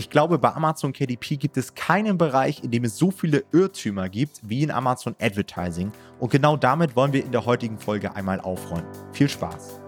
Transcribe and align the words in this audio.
Ich 0.00 0.08
glaube, 0.08 0.38
bei 0.38 0.54
Amazon 0.54 0.94
KDP 0.94 1.36
gibt 1.36 1.58
es 1.58 1.74
keinen 1.74 2.16
Bereich, 2.16 2.64
in 2.64 2.70
dem 2.70 2.84
es 2.84 2.96
so 2.96 3.10
viele 3.10 3.44
Irrtümer 3.52 4.08
gibt 4.08 4.40
wie 4.42 4.62
in 4.62 4.70
Amazon 4.70 5.14
Advertising. 5.20 5.92
Und 6.18 6.32
genau 6.32 6.56
damit 6.56 6.96
wollen 6.96 7.12
wir 7.12 7.22
in 7.22 7.32
der 7.32 7.44
heutigen 7.44 7.78
Folge 7.78 8.16
einmal 8.16 8.40
aufräumen. 8.40 8.86
Viel 9.12 9.28
Spaß! 9.28 9.78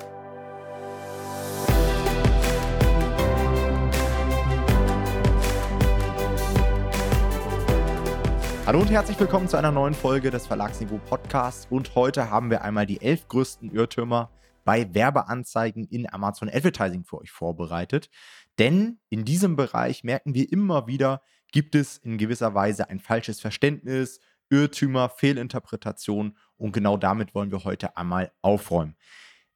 Hallo 8.67 8.81
und 8.81 8.91
herzlich 8.91 9.19
willkommen 9.19 9.49
zu 9.49 9.57
einer 9.57 9.73
neuen 9.73 9.95
Folge 9.95 10.31
des 10.31 10.47
Verlagsniveau 10.47 11.01
Podcasts. 11.09 11.67
Und 11.71 11.95
heute 11.95 12.29
haben 12.29 12.51
wir 12.51 12.61
einmal 12.61 12.85
die 12.85 13.01
elf 13.01 13.27
größten 13.29 13.73
Irrtümer 13.73 14.29
bei 14.65 14.95
Werbeanzeigen 14.95 15.85
in 15.85 16.13
Amazon 16.13 16.49
Advertising 16.49 17.05
für 17.05 17.19
euch 17.19 17.31
vorbereitet. 17.31 18.11
Denn 18.59 18.99
in 19.09 19.25
diesem 19.25 19.57
Bereich 19.57 20.05
merken 20.05 20.35
wir 20.35 20.51
immer 20.53 20.87
wieder, 20.87 21.23
gibt 21.53 21.75
es 21.75 21.99
in 21.99 22.19
gewisser 22.19 22.55
Weise 22.55 22.89
ein 22.91 23.01
falsches 23.01 23.41
Verständnis, 23.41 24.21
Irrtümer, 24.51 25.09
Fehlinterpretationen 25.09 26.37
und 26.57 26.73
genau 26.73 26.97
damit 26.97 27.35
wollen 27.35 27.51
wir 27.51 27.65
heute 27.65 27.97
einmal 27.97 28.33
aufräumen. 28.43 28.97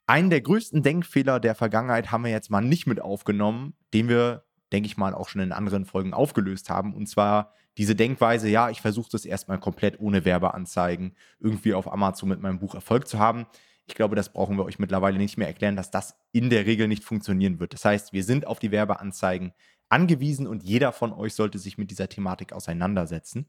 Einen 0.06 0.30
der 0.30 0.40
größten 0.40 0.82
Denkfehler 0.82 1.40
der 1.40 1.54
Vergangenheit 1.54 2.12
haben 2.12 2.24
wir 2.24 2.30
jetzt 2.30 2.50
mal 2.50 2.62
nicht 2.62 2.86
mit 2.86 3.00
aufgenommen, 3.00 3.74
den 3.92 4.08
wir, 4.08 4.44
denke 4.72 4.86
ich 4.86 4.96
mal, 4.96 5.14
auch 5.14 5.28
schon 5.28 5.42
in 5.42 5.52
anderen 5.52 5.84
Folgen 5.84 6.14
aufgelöst 6.14 6.70
haben. 6.70 6.94
Und 6.94 7.08
zwar 7.08 7.52
diese 7.76 7.96
Denkweise, 7.96 8.48
ja, 8.48 8.70
ich 8.70 8.80
versuche 8.80 9.10
das 9.10 9.24
erstmal 9.24 9.58
komplett 9.58 9.98
ohne 9.98 10.24
Werbeanzeigen 10.24 11.16
irgendwie 11.40 11.74
auf 11.74 11.92
Amazon 11.92 12.28
mit 12.28 12.40
meinem 12.40 12.60
Buch 12.60 12.74
Erfolg 12.74 13.08
zu 13.08 13.18
haben. 13.18 13.46
Ich 13.86 13.94
glaube, 13.94 14.16
das 14.16 14.32
brauchen 14.32 14.56
wir 14.56 14.64
euch 14.64 14.78
mittlerweile 14.78 15.18
nicht 15.18 15.38
mehr 15.38 15.46
erklären, 15.46 15.76
dass 15.76 15.90
das 15.90 16.16
in 16.32 16.50
der 16.50 16.66
Regel 16.66 16.88
nicht 16.88 17.04
funktionieren 17.04 17.60
wird. 17.60 17.72
Das 17.72 17.84
heißt, 17.84 18.12
wir 18.12 18.24
sind 18.24 18.46
auf 18.46 18.58
die 18.58 18.72
Werbeanzeigen 18.72 19.52
angewiesen 19.88 20.46
und 20.46 20.64
jeder 20.64 20.92
von 20.92 21.12
euch 21.12 21.34
sollte 21.34 21.58
sich 21.58 21.78
mit 21.78 21.90
dieser 21.90 22.08
Thematik 22.08 22.52
auseinandersetzen. 22.52 23.46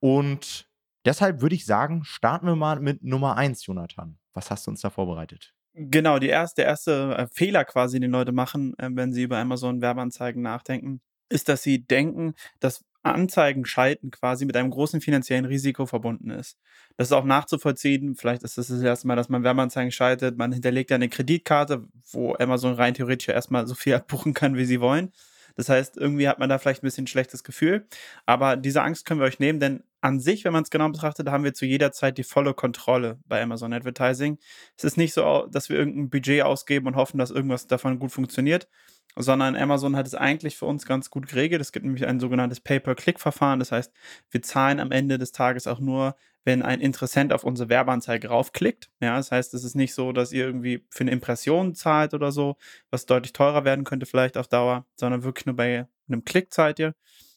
Und 0.00 0.68
deshalb 1.04 1.42
würde 1.42 1.54
ich 1.54 1.66
sagen, 1.66 2.04
starten 2.04 2.46
wir 2.46 2.56
mal 2.56 2.80
mit 2.80 3.04
Nummer 3.04 3.36
1, 3.36 3.66
Jonathan. 3.66 4.18
Was 4.32 4.50
hast 4.50 4.66
du 4.66 4.70
uns 4.70 4.80
da 4.80 4.90
vorbereitet? 4.90 5.54
Genau, 5.74 6.18
die 6.18 6.28
erste, 6.28 6.62
der 6.62 6.66
erste 6.66 7.16
äh, 7.16 7.26
Fehler 7.28 7.64
quasi, 7.64 7.98
den 7.98 8.10
Leute 8.10 8.32
machen, 8.32 8.74
äh, 8.78 8.90
wenn 8.92 9.12
sie 9.12 9.22
über 9.22 9.38
Amazon 9.38 9.80
Werbeanzeigen 9.80 10.42
nachdenken, 10.42 11.00
ist, 11.30 11.48
dass 11.48 11.62
sie 11.62 11.84
denken, 11.84 12.34
dass 12.60 12.84
Anzeigen 13.02 13.64
schalten 13.64 14.10
quasi 14.10 14.44
mit 14.44 14.56
einem 14.56 14.70
großen 14.70 15.00
finanziellen 15.00 15.44
Risiko 15.44 15.86
verbunden 15.86 16.30
ist. 16.30 16.58
Das 16.96 17.08
ist 17.08 17.12
auch 17.12 17.24
nachzuvollziehen. 17.24 18.14
Vielleicht 18.14 18.42
ist 18.42 18.58
das 18.58 18.68
das 18.68 18.82
erste 18.82 19.06
Mal, 19.06 19.16
dass 19.16 19.28
man 19.28 19.42
Werbeanzeigen 19.42 19.90
schaltet. 19.90 20.36
Man 20.38 20.52
hinterlegt 20.52 20.90
ja 20.90 20.96
eine 20.96 21.08
Kreditkarte, 21.08 21.84
wo 22.10 22.34
Amazon 22.38 22.74
rein 22.74 22.94
theoretisch 22.94 23.28
erstmal 23.28 23.66
so 23.66 23.74
viel 23.74 23.94
abbuchen 23.96 24.34
kann, 24.34 24.56
wie 24.56 24.64
sie 24.64 24.80
wollen. 24.80 25.12
Das 25.54 25.68
heißt, 25.68 25.96
irgendwie 25.96 26.28
hat 26.28 26.38
man 26.38 26.48
da 26.48 26.58
vielleicht 26.58 26.82
ein 26.82 26.86
bisschen 26.86 27.04
ein 27.04 27.08
schlechtes 27.08 27.44
Gefühl. 27.44 27.86
Aber 28.26 28.56
diese 28.56 28.82
Angst 28.82 29.04
können 29.04 29.20
wir 29.20 29.26
euch 29.26 29.38
nehmen, 29.38 29.60
denn 29.60 29.82
an 30.00 30.18
sich, 30.18 30.44
wenn 30.44 30.52
man 30.52 30.62
es 30.62 30.70
genau 30.70 30.88
betrachtet, 30.88 31.28
haben 31.28 31.44
wir 31.44 31.54
zu 31.54 31.66
jeder 31.66 31.92
Zeit 31.92 32.18
die 32.18 32.24
volle 32.24 32.54
Kontrolle 32.54 33.18
bei 33.26 33.42
Amazon 33.42 33.72
Advertising. 33.72 34.38
Es 34.76 34.84
ist 34.84 34.96
nicht 34.96 35.14
so, 35.14 35.46
dass 35.50 35.68
wir 35.68 35.78
irgendein 35.78 36.10
Budget 36.10 36.42
ausgeben 36.42 36.86
und 36.86 36.96
hoffen, 36.96 37.18
dass 37.18 37.30
irgendwas 37.30 37.66
davon 37.66 37.98
gut 37.98 38.12
funktioniert, 38.12 38.68
sondern 39.16 39.56
Amazon 39.56 39.96
hat 39.96 40.06
es 40.06 40.14
eigentlich 40.14 40.56
für 40.56 40.66
uns 40.66 40.86
ganz 40.86 41.10
gut 41.10 41.28
geregelt. 41.28 41.60
Es 41.60 41.72
gibt 41.72 41.84
nämlich 41.84 42.06
ein 42.06 42.20
sogenanntes 42.20 42.60
Pay-per-Click-Verfahren. 42.60 43.58
Das 43.58 43.72
heißt, 43.72 43.92
wir 44.30 44.42
zahlen 44.42 44.80
am 44.80 44.90
Ende 44.90 45.18
des 45.18 45.32
Tages 45.32 45.66
auch 45.66 45.80
nur, 45.80 46.16
wenn 46.44 46.62
ein 46.62 46.80
Interessent 46.80 47.32
auf 47.32 47.44
unsere 47.44 47.68
Werbeanzeige 47.68 48.28
raufklickt. 48.28 48.90
Ja, 49.00 49.16
das 49.16 49.30
heißt, 49.30 49.54
es 49.54 49.64
ist 49.64 49.74
nicht 49.74 49.94
so, 49.94 50.12
dass 50.12 50.32
ihr 50.32 50.44
irgendwie 50.44 50.84
für 50.90 51.04
eine 51.04 51.12
Impression 51.12 51.74
zahlt 51.74 52.14
oder 52.14 52.32
so, 52.32 52.56
was 52.90 53.06
deutlich 53.06 53.32
teurer 53.32 53.64
werden 53.64 53.84
könnte 53.84 54.06
vielleicht 54.06 54.36
auf 54.36 54.48
Dauer, 54.48 54.86
sondern 54.96 55.22
wirklich 55.22 55.46
nur 55.46 55.56
bei 55.56 55.86
einem 56.08 56.24
Klick 56.24 56.52
zahlt 56.52 56.78
ihr. 56.78 56.94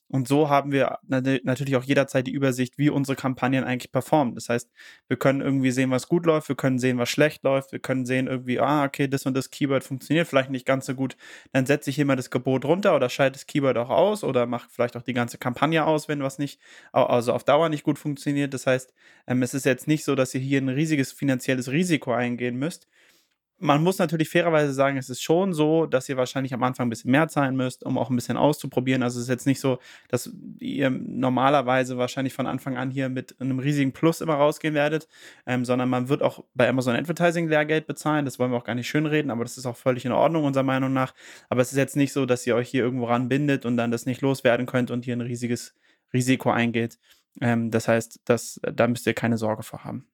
Und 0.07 0.27
so 0.27 0.49
haben 0.49 0.71
wir 0.71 0.99
natürlich 1.03 1.75
auch 1.75 1.83
jederzeit 1.83 2.27
die 2.27 2.31
Übersicht, 2.31 2.77
wie 2.77 2.89
unsere 2.91 3.15
Kampagnen 3.15 3.63
eigentlich 3.63 3.91
performen. 3.91 4.35
Das 4.35 4.49
heißt, 4.49 4.69
wir 5.07 5.17
können 5.17 5.41
irgendwie 5.41 5.71
sehen, 5.71 5.89
was 5.89 6.07
gut 6.07 6.25
läuft, 6.27 6.47
wir 6.47 6.55
können 6.55 6.77
sehen, 6.77 6.99
was 6.99 7.09
schlecht 7.09 7.43
läuft, 7.43 7.71
wir 7.71 7.79
können 7.79 8.05
sehen 8.05 8.27
irgendwie, 8.27 8.59
ah, 8.59 8.85
okay, 8.85 9.07
das 9.07 9.25
und 9.25 9.35
das 9.35 9.49
Keyword 9.49 9.83
funktioniert 9.83 10.27
vielleicht 10.27 10.51
nicht 10.51 10.65
ganz 10.65 10.85
so 10.85 10.93
gut. 10.93 11.17
Dann 11.53 11.65
setze 11.65 11.89
ich 11.89 11.95
hier 11.95 12.05
mal 12.05 12.15
das 12.15 12.29
Gebot 12.29 12.65
runter 12.65 12.95
oder 12.95 13.09
schalte 13.09 13.33
das 13.33 13.47
Keyword 13.47 13.77
auch 13.77 13.89
aus 13.89 14.23
oder 14.23 14.45
mache 14.45 14.67
vielleicht 14.69 14.95
auch 14.95 15.01
die 15.01 15.13
ganze 15.13 15.39
Kampagne 15.39 15.85
aus, 15.85 16.07
wenn 16.07 16.21
was 16.21 16.37
nicht, 16.37 16.59
also 16.91 17.33
auf 17.33 17.43
Dauer 17.43 17.69
nicht 17.69 17.83
gut 17.83 17.97
funktioniert. 17.97 18.53
Das 18.53 18.67
heißt, 18.67 18.93
ähm, 19.27 19.41
es 19.41 19.53
ist 19.55 19.65
jetzt 19.65 19.87
nicht 19.87 20.03
so, 20.03 20.13
dass 20.15 20.35
ihr 20.35 20.41
hier 20.41 20.61
ein 20.61 20.69
riesiges 20.69 21.11
finanzielles 21.11 21.71
Risiko 21.71 22.13
eingehen 22.13 22.57
müsst, 22.57 22.87
man 23.65 23.83
muss 23.83 23.97
natürlich 23.97 24.29
fairerweise 24.29 24.73
sagen, 24.73 24.97
es 24.97 25.09
ist 25.09 25.21
schon 25.21 25.53
so, 25.53 25.85
dass 25.85 26.07
ihr 26.07 26.17
wahrscheinlich 26.17 26.53
am 26.53 26.63
Anfang 26.63 26.87
ein 26.87 26.89
bisschen 26.89 27.11
mehr 27.11 27.27
zahlen 27.27 27.55
müsst, 27.55 27.83
um 27.83 27.97
auch 27.97 28.09
ein 28.09 28.15
bisschen 28.15 28.37
auszuprobieren. 28.37 29.03
Also 29.03 29.19
es 29.19 29.23
ist 29.23 29.29
jetzt 29.29 29.47
nicht 29.47 29.59
so, 29.59 29.79
dass 30.07 30.31
ihr 30.59 30.89
normalerweise 30.89 31.97
wahrscheinlich 31.97 32.33
von 32.33 32.47
Anfang 32.47 32.77
an 32.77 32.91
hier 32.91 33.09
mit 33.09 33.35
einem 33.41 33.59
riesigen 33.59 33.91
Plus 33.91 34.21
immer 34.21 34.35
rausgehen 34.35 34.73
werdet, 34.73 35.07
ähm, 35.45 35.65
sondern 35.65 35.89
man 35.89 36.07
wird 36.07 36.21
auch 36.21 36.43
bei 36.53 36.69
Amazon 36.69 36.95
Advertising 36.95 37.49
Lehrgeld 37.49 37.87
bezahlen. 37.87 38.25
Das 38.25 38.39
wollen 38.39 38.51
wir 38.51 38.57
auch 38.57 38.63
gar 38.63 38.75
nicht 38.75 38.87
schönreden, 38.87 39.31
aber 39.31 39.43
das 39.43 39.57
ist 39.57 39.65
auch 39.65 39.77
völlig 39.77 40.05
in 40.05 40.11
Ordnung, 40.11 40.45
unserer 40.45 40.63
Meinung 40.63 40.93
nach. 40.93 41.13
Aber 41.49 41.61
es 41.61 41.71
ist 41.71 41.77
jetzt 41.77 41.95
nicht 41.95 42.13
so, 42.13 42.25
dass 42.25 42.45
ihr 42.47 42.55
euch 42.55 42.69
hier 42.69 42.83
irgendwo 42.83 43.05
ranbindet 43.05 43.65
und 43.65 43.77
dann 43.77 43.91
das 43.91 44.05
nicht 44.05 44.21
loswerden 44.21 44.65
könnt 44.65 44.91
und 44.91 45.05
hier 45.05 45.15
ein 45.15 45.21
riesiges 45.21 45.73
Risiko 46.13 46.51
eingeht. 46.51 46.99
Ähm, 47.41 47.71
das 47.71 47.87
heißt, 47.87 48.21
das, 48.25 48.59
da 48.61 48.87
müsst 48.87 49.07
ihr 49.07 49.13
keine 49.13 49.37
Sorge 49.37 49.63
vor 49.63 49.83
haben. 49.83 50.07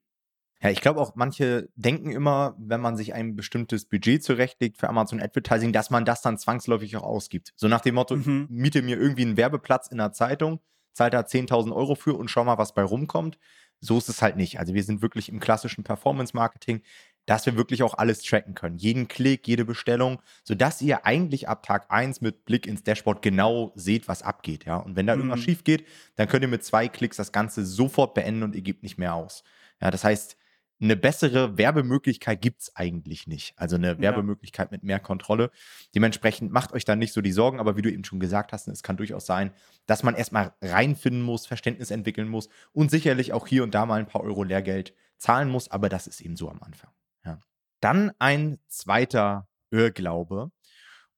Ja, 0.64 0.70
ich 0.70 0.82
glaube 0.82 1.02
auch, 1.02 1.16
manche 1.16 1.70
denken 1.76 2.12
immer, 2.12 2.56
wenn 2.60 2.82
man 2.82 2.96
sich 2.96 3.14
ein 3.14 3.36
bestimmtes 3.36 3.86
Budget 3.86 4.24
zurechtlegt 4.24 4.78
für 4.78 4.90
Amazon 4.90 5.20
Advertising, 5.20 5.74
dass 5.74 5.90
man 5.90 6.06
das 6.06 6.22
dann 6.22 6.38
zwangsläufig 6.38 6.96
auch 6.98 7.04
ausgibt. 7.04 7.52
So 7.56 7.68
nach 7.68 7.82
dem 7.82 7.96
Motto, 7.96 8.16
mhm. 8.16 8.48
miete 8.50 8.84
mir 8.84 8.98
irgendwie 8.98 9.24
einen 9.24 9.38
Werbeplatz 9.38 9.88
in 9.88 9.98
der 9.98 10.14
Zeitung, 10.14 10.60
zahlt 10.94 11.14
da 11.14 11.22
10.000 11.22 11.74
Euro 11.74 11.96
für 11.96 12.14
und 12.14 12.30
schau 12.30 12.44
mal, 12.44 12.60
was 12.60 12.76
bei 12.76 12.84
rumkommt. 12.84 13.40
So 13.80 13.98
ist 13.98 14.10
es 14.10 14.22
halt 14.22 14.36
nicht. 14.36 14.60
Also 14.60 14.76
wir 14.76 14.84
sind 14.84 15.02
wirklich 15.02 15.30
im 15.30 15.40
klassischen 15.40 15.84
Performance-Marketing, 15.84 16.84
dass 17.26 17.48
wir 17.48 17.56
wirklich 17.56 17.82
auch 17.82 17.96
alles 17.96 18.22
tracken 18.22 18.54
können. 18.54 18.78
Jeden 18.78 19.08
Klick, 19.08 19.48
jede 19.48 19.66
Bestellung, 19.66 20.22
sodass 20.44 20.82
ihr 20.84 21.08
eigentlich 21.08 21.48
ab 21.50 21.64
Tag 21.64 21.90
1 21.90 22.22
mit 22.22 22.46
Blick 22.46 22.68
ins 22.68 22.84
Dashboard 22.84 23.24
genau 23.24 23.72
seht, 23.76 24.08
was 24.08 24.22
abgeht. 24.22 24.66
Ja? 24.66 24.78
Und 24.78 24.96
wenn 24.96 25.08
da 25.08 25.16
mhm. 25.16 25.22
irgendwas 25.22 25.40
schief 25.40 25.64
geht, 25.64 25.88
dann 26.18 26.28
könnt 26.28 26.44
ihr 26.44 26.48
mit 26.48 26.64
zwei 26.64 26.88
Klicks 26.88 27.18
das 27.18 27.32
Ganze 27.32 27.66
sofort 27.66 28.14
beenden 28.14 28.44
und 28.44 28.56
ihr 28.56 28.62
gebt 28.62 28.84
nicht 28.84 29.00
mehr 29.00 29.16
aus. 29.16 29.44
Ja, 29.82 29.90
das 29.90 30.04
heißt, 30.04 30.38
eine 30.82 30.96
bessere 30.96 31.58
Werbemöglichkeit 31.58 32.42
gibt 32.42 32.62
es 32.62 32.76
eigentlich 32.76 33.28
nicht. 33.28 33.54
Also 33.56 33.76
eine 33.76 34.00
Werbemöglichkeit 34.00 34.72
ja. 34.72 34.76
mit 34.76 34.84
mehr 34.84 35.00
Kontrolle. 35.00 35.52
Dementsprechend 35.94 36.52
macht 36.52 36.74
euch 36.74 36.86
da 36.86 36.96
nicht 36.96 37.14
so 37.14 37.22
die 37.22 37.32
Sorgen, 37.32 37.60
aber 37.60 37.78
wie 37.78 37.84
du 37.84 37.92
eben 37.92 38.04
schon 38.04 38.20
gesagt 38.20 38.52
hast, 38.52 38.68
es 38.68 38.82
kann 38.82 38.98
durchaus 38.98 39.26
sein, 39.26 39.52
dass 39.86 40.04
man 40.04 40.16
erstmal 40.16 40.54
reinfinden 40.62 41.22
muss, 41.22 41.46
Verständnis 41.46 41.92
entwickeln 41.92 42.28
muss 42.28 42.50
und 42.72 42.90
sicherlich 42.90 43.32
auch 43.32 43.48
hier 43.48 43.64
und 43.64 43.76
da 43.76 43.86
mal 43.86 44.00
ein 44.00 44.08
paar 44.08 44.24
Euro 44.24 44.44
Lehrgeld 44.44 44.96
zahlen 45.18 45.50
muss, 45.50 45.70
aber 45.70 45.88
das 45.88 46.08
ist 46.08 46.20
eben 46.22 46.36
so 46.36 46.50
am 46.50 46.62
Anfang. 46.64 46.92
Ja. 47.24 47.40
Dann 47.80 48.12
ein 48.18 48.58
zweiter 48.68 49.48
Irrglaube. 49.70 50.52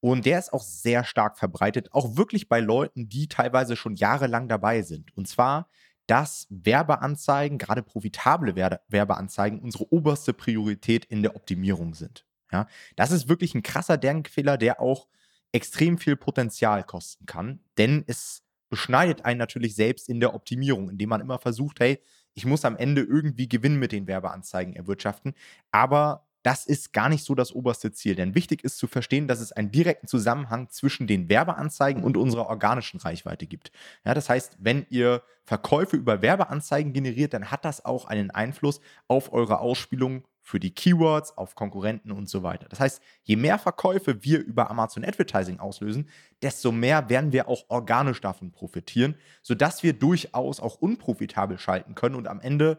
Und 0.01 0.25
der 0.25 0.37
ist 0.37 0.51
auch 0.51 0.63
sehr 0.63 1.05
stark 1.05 1.37
verbreitet, 1.39 1.93
auch 1.93 2.17
wirklich 2.17 2.49
bei 2.49 2.59
Leuten, 2.59 3.07
die 3.07 3.29
teilweise 3.29 3.77
schon 3.77 3.95
jahrelang 3.95 4.49
dabei 4.49 4.81
sind. 4.81 5.15
Und 5.15 5.29
zwar 5.29 5.69
dass 6.07 6.47
Werbeanzeigen, 6.49 7.57
gerade 7.57 7.83
profitable 7.83 8.55
Werbeanzeigen, 8.55 9.59
unsere 9.59 9.91
oberste 9.91 10.33
Priorität 10.33 11.05
in 11.05 11.21
der 11.21 11.35
Optimierung 11.35 11.93
sind. 11.93 12.25
Ja, 12.51 12.67
das 12.95 13.11
ist 13.11 13.29
wirklich 13.29 13.55
ein 13.55 13.63
krasser 13.63 13.97
Denkfehler, 13.97 14.57
der 14.57 14.79
auch 14.79 15.07
extrem 15.51 15.97
viel 15.97 16.15
Potenzial 16.15 16.83
kosten 16.83 17.25
kann, 17.25 17.59
denn 17.77 18.03
es 18.07 18.43
beschneidet 18.69 19.23
einen 19.23 19.37
natürlich 19.37 19.75
selbst 19.75 20.09
in 20.09 20.19
der 20.19 20.33
Optimierung, 20.33 20.89
indem 20.89 21.09
man 21.09 21.21
immer 21.21 21.39
versucht, 21.39 21.79
hey, 21.79 21.99
ich 22.33 22.45
muss 22.45 22.65
am 22.65 22.75
Ende 22.75 23.01
irgendwie 23.01 23.47
Gewinn 23.47 23.77
mit 23.77 23.91
den 23.91 24.07
Werbeanzeigen 24.07 24.75
erwirtschaften, 24.75 25.33
aber 25.71 26.22
das 26.43 26.65
ist 26.65 26.93
gar 26.93 27.09
nicht 27.09 27.23
so 27.23 27.35
das 27.35 27.53
oberste 27.53 27.91
Ziel. 27.91 28.15
Denn 28.15 28.35
wichtig 28.35 28.63
ist 28.63 28.77
zu 28.77 28.87
verstehen, 28.87 29.27
dass 29.27 29.39
es 29.39 29.53
einen 29.53 29.71
direkten 29.71 30.07
Zusammenhang 30.07 30.69
zwischen 30.69 31.07
den 31.07 31.29
Werbeanzeigen 31.29 32.03
und 32.03 32.17
unserer 32.17 32.47
organischen 32.47 32.99
Reichweite 32.99 33.47
gibt. 33.47 33.71
Ja, 34.05 34.13
das 34.13 34.29
heißt, 34.29 34.57
wenn 34.59 34.85
ihr 34.89 35.23
Verkäufe 35.45 35.95
über 35.95 36.21
Werbeanzeigen 36.21 36.93
generiert, 36.93 37.33
dann 37.33 37.49
hat 37.49 37.65
das 37.65 37.83
auch 37.85 38.05
einen 38.05 38.29
Einfluss 38.31 38.81
auf 39.07 39.31
eure 39.33 39.59
Ausspielung 39.59 40.25
für 40.41 40.59
die 40.59 40.75
Keywords, 40.75 41.37
auf 41.37 41.55
Konkurrenten 41.55 42.11
und 42.11 42.27
so 42.27 42.43
weiter. 42.43 42.67
Das 42.67 42.81
heißt, 42.81 43.01
je 43.23 43.37
mehr 43.37 43.57
Verkäufe 43.57 44.25
wir 44.25 44.43
über 44.43 44.69
Amazon 44.69 45.05
Advertising 45.05 45.59
auslösen, 45.59 46.09
desto 46.41 46.73
mehr 46.73 47.07
werden 47.09 47.31
wir 47.31 47.47
auch 47.47 47.63
organisch 47.69 48.19
davon 48.19 48.51
profitieren, 48.51 49.15
sodass 49.41 49.83
wir 49.83 49.93
durchaus 49.93 50.59
auch 50.59 50.75
unprofitabel 50.75 51.57
schalten 51.57 51.95
können 51.95 52.15
und 52.15 52.27
am 52.27 52.41
Ende 52.41 52.77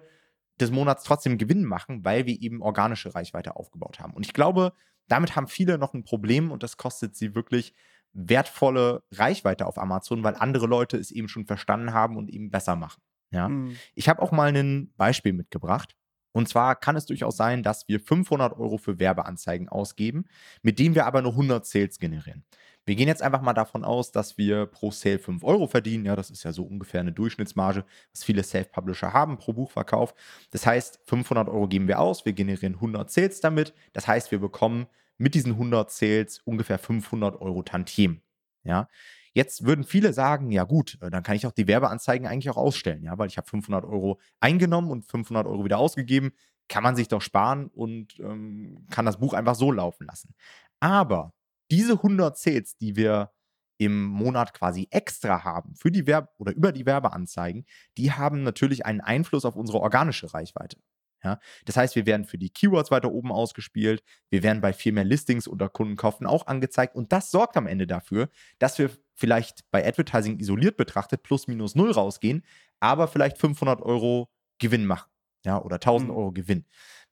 des 0.60 0.70
Monats 0.70 1.04
trotzdem 1.04 1.38
Gewinn 1.38 1.64
machen, 1.64 2.04
weil 2.04 2.26
wir 2.26 2.40
eben 2.40 2.62
organische 2.62 3.14
Reichweite 3.14 3.56
aufgebaut 3.56 3.98
haben. 4.00 4.14
Und 4.14 4.24
ich 4.26 4.32
glaube, 4.32 4.72
damit 5.08 5.36
haben 5.36 5.48
viele 5.48 5.78
noch 5.78 5.94
ein 5.94 6.04
Problem 6.04 6.50
und 6.50 6.62
das 6.62 6.76
kostet 6.76 7.16
sie 7.16 7.34
wirklich 7.34 7.74
wertvolle 8.12 9.02
Reichweite 9.10 9.66
auf 9.66 9.78
Amazon, 9.78 10.22
weil 10.22 10.36
andere 10.36 10.66
Leute 10.66 10.96
es 10.96 11.10
eben 11.10 11.28
schon 11.28 11.46
verstanden 11.46 11.92
haben 11.92 12.16
und 12.16 12.30
eben 12.30 12.50
besser 12.50 12.76
machen. 12.76 13.02
Ja? 13.30 13.48
Mhm. 13.48 13.76
Ich 13.94 14.08
habe 14.08 14.22
auch 14.22 14.32
mal 14.32 14.54
ein 14.54 14.92
Beispiel 14.96 15.32
mitgebracht. 15.32 15.96
Und 16.32 16.48
zwar 16.48 16.74
kann 16.74 16.96
es 16.96 17.06
durchaus 17.06 17.36
sein, 17.36 17.62
dass 17.62 17.86
wir 17.86 18.00
500 18.00 18.58
Euro 18.58 18.76
für 18.76 18.98
Werbeanzeigen 18.98 19.68
ausgeben, 19.68 20.24
mit 20.62 20.80
denen 20.80 20.96
wir 20.96 21.06
aber 21.06 21.22
nur 21.22 21.32
100 21.32 21.64
Sales 21.64 21.98
generieren. 21.98 22.44
Wir 22.86 22.96
gehen 22.96 23.08
jetzt 23.08 23.22
einfach 23.22 23.40
mal 23.40 23.54
davon 23.54 23.84
aus, 23.84 24.12
dass 24.12 24.36
wir 24.36 24.66
pro 24.66 24.90
Sale 24.90 25.18
5 25.18 25.42
Euro 25.44 25.66
verdienen. 25.66 26.04
Ja, 26.04 26.16
das 26.16 26.30
ist 26.30 26.42
ja 26.42 26.52
so 26.52 26.64
ungefähr 26.64 27.00
eine 27.00 27.12
Durchschnittsmarge, 27.12 27.84
was 28.12 28.24
viele 28.24 28.42
Self-Publisher 28.42 29.12
haben 29.12 29.38
pro 29.38 29.52
Buchverkauf. 29.52 30.14
Das 30.50 30.66
heißt, 30.66 31.00
500 31.04 31.48
Euro 31.48 31.66
geben 31.68 31.88
wir 31.88 32.00
aus, 32.00 32.24
wir 32.24 32.32
generieren 32.34 32.74
100 32.74 33.10
Sales 33.10 33.40
damit. 33.40 33.74
Das 33.92 34.06
heißt, 34.06 34.30
wir 34.30 34.38
bekommen 34.38 34.86
mit 35.16 35.34
diesen 35.34 35.52
100 35.52 35.90
Sales 35.90 36.40
ungefähr 36.44 36.78
500 36.78 37.40
Euro 37.40 37.62
Tantiem. 37.62 38.20
Ja, 38.64 38.88
Jetzt 39.34 39.66
würden 39.66 39.84
viele 39.84 40.12
sagen, 40.12 40.52
ja 40.52 40.62
gut, 40.62 40.96
äh, 41.02 41.10
dann 41.10 41.24
kann 41.24 41.34
ich 41.34 41.46
auch 41.46 41.52
die 41.52 41.66
Werbeanzeigen 41.66 42.26
eigentlich 42.26 42.50
auch 42.50 42.56
ausstellen, 42.56 43.02
ja, 43.02 43.18
weil 43.18 43.26
ich 43.26 43.36
habe 43.36 43.48
500 43.48 43.84
Euro 43.84 44.20
eingenommen 44.40 44.90
und 44.92 45.04
500 45.04 45.46
Euro 45.46 45.64
wieder 45.64 45.78
ausgegeben, 45.78 46.32
kann 46.68 46.84
man 46.84 46.94
sich 46.96 47.08
doch 47.08 47.20
sparen 47.20 47.66
und 47.66 48.18
ähm, 48.20 48.86
kann 48.90 49.04
das 49.04 49.18
Buch 49.18 49.34
einfach 49.34 49.56
so 49.56 49.72
laufen 49.72 50.06
lassen. 50.06 50.34
Aber 50.80 51.34
diese 51.70 51.94
100 51.94 52.36
Sales, 52.38 52.76
die 52.76 52.96
wir 52.96 53.30
im 53.78 54.04
Monat 54.04 54.54
quasi 54.54 54.86
extra 54.90 55.44
haben 55.44 55.74
für 55.74 55.90
die 55.90 56.06
Werbe 56.06 56.28
oder 56.38 56.52
über 56.52 56.72
die 56.72 56.86
Werbeanzeigen, 56.86 57.66
die 57.98 58.12
haben 58.12 58.42
natürlich 58.42 58.86
einen 58.86 59.00
Einfluss 59.00 59.44
auf 59.44 59.56
unsere 59.56 59.80
organische 59.80 60.32
Reichweite. 60.32 60.78
Ja? 61.24 61.40
Das 61.64 61.76
heißt, 61.76 61.96
wir 61.96 62.06
werden 62.06 62.24
für 62.24 62.38
die 62.38 62.50
Keywords 62.50 62.90
weiter 62.90 63.10
oben 63.10 63.32
ausgespielt, 63.32 64.04
wir 64.30 64.42
werden 64.42 64.60
bei 64.60 64.72
viel 64.72 64.92
mehr 64.92 65.04
Listings 65.04 65.48
unter 65.48 65.68
Kundenkaufen 65.68 66.26
auch 66.26 66.46
angezeigt 66.46 66.94
und 66.94 67.12
das 67.12 67.30
sorgt 67.30 67.56
am 67.56 67.66
Ende 67.66 67.86
dafür, 67.86 68.28
dass 68.58 68.78
wir 68.78 68.90
vielleicht 69.14 69.68
bei 69.70 69.86
Advertising 69.86 70.38
isoliert 70.38 70.76
betrachtet 70.76 71.22
plus 71.22 71.48
minus 71.48 71.74
null 71.74 71.90
rausgehen, 71.90 72.44
aber 72.80 73.08
vielleicht 73.08 73.38
500 73.38 73.82
Euro 73.82 74.28
Gewinn 74.58 74.86
machen. 74.86 75.10
Ja, 75.44 75.60
oder 75.60 75.76
1000 75.76 76.10
mhm. 76.10 76.16
Euro 76.16 76.32
Gewinn. 76.32 76.64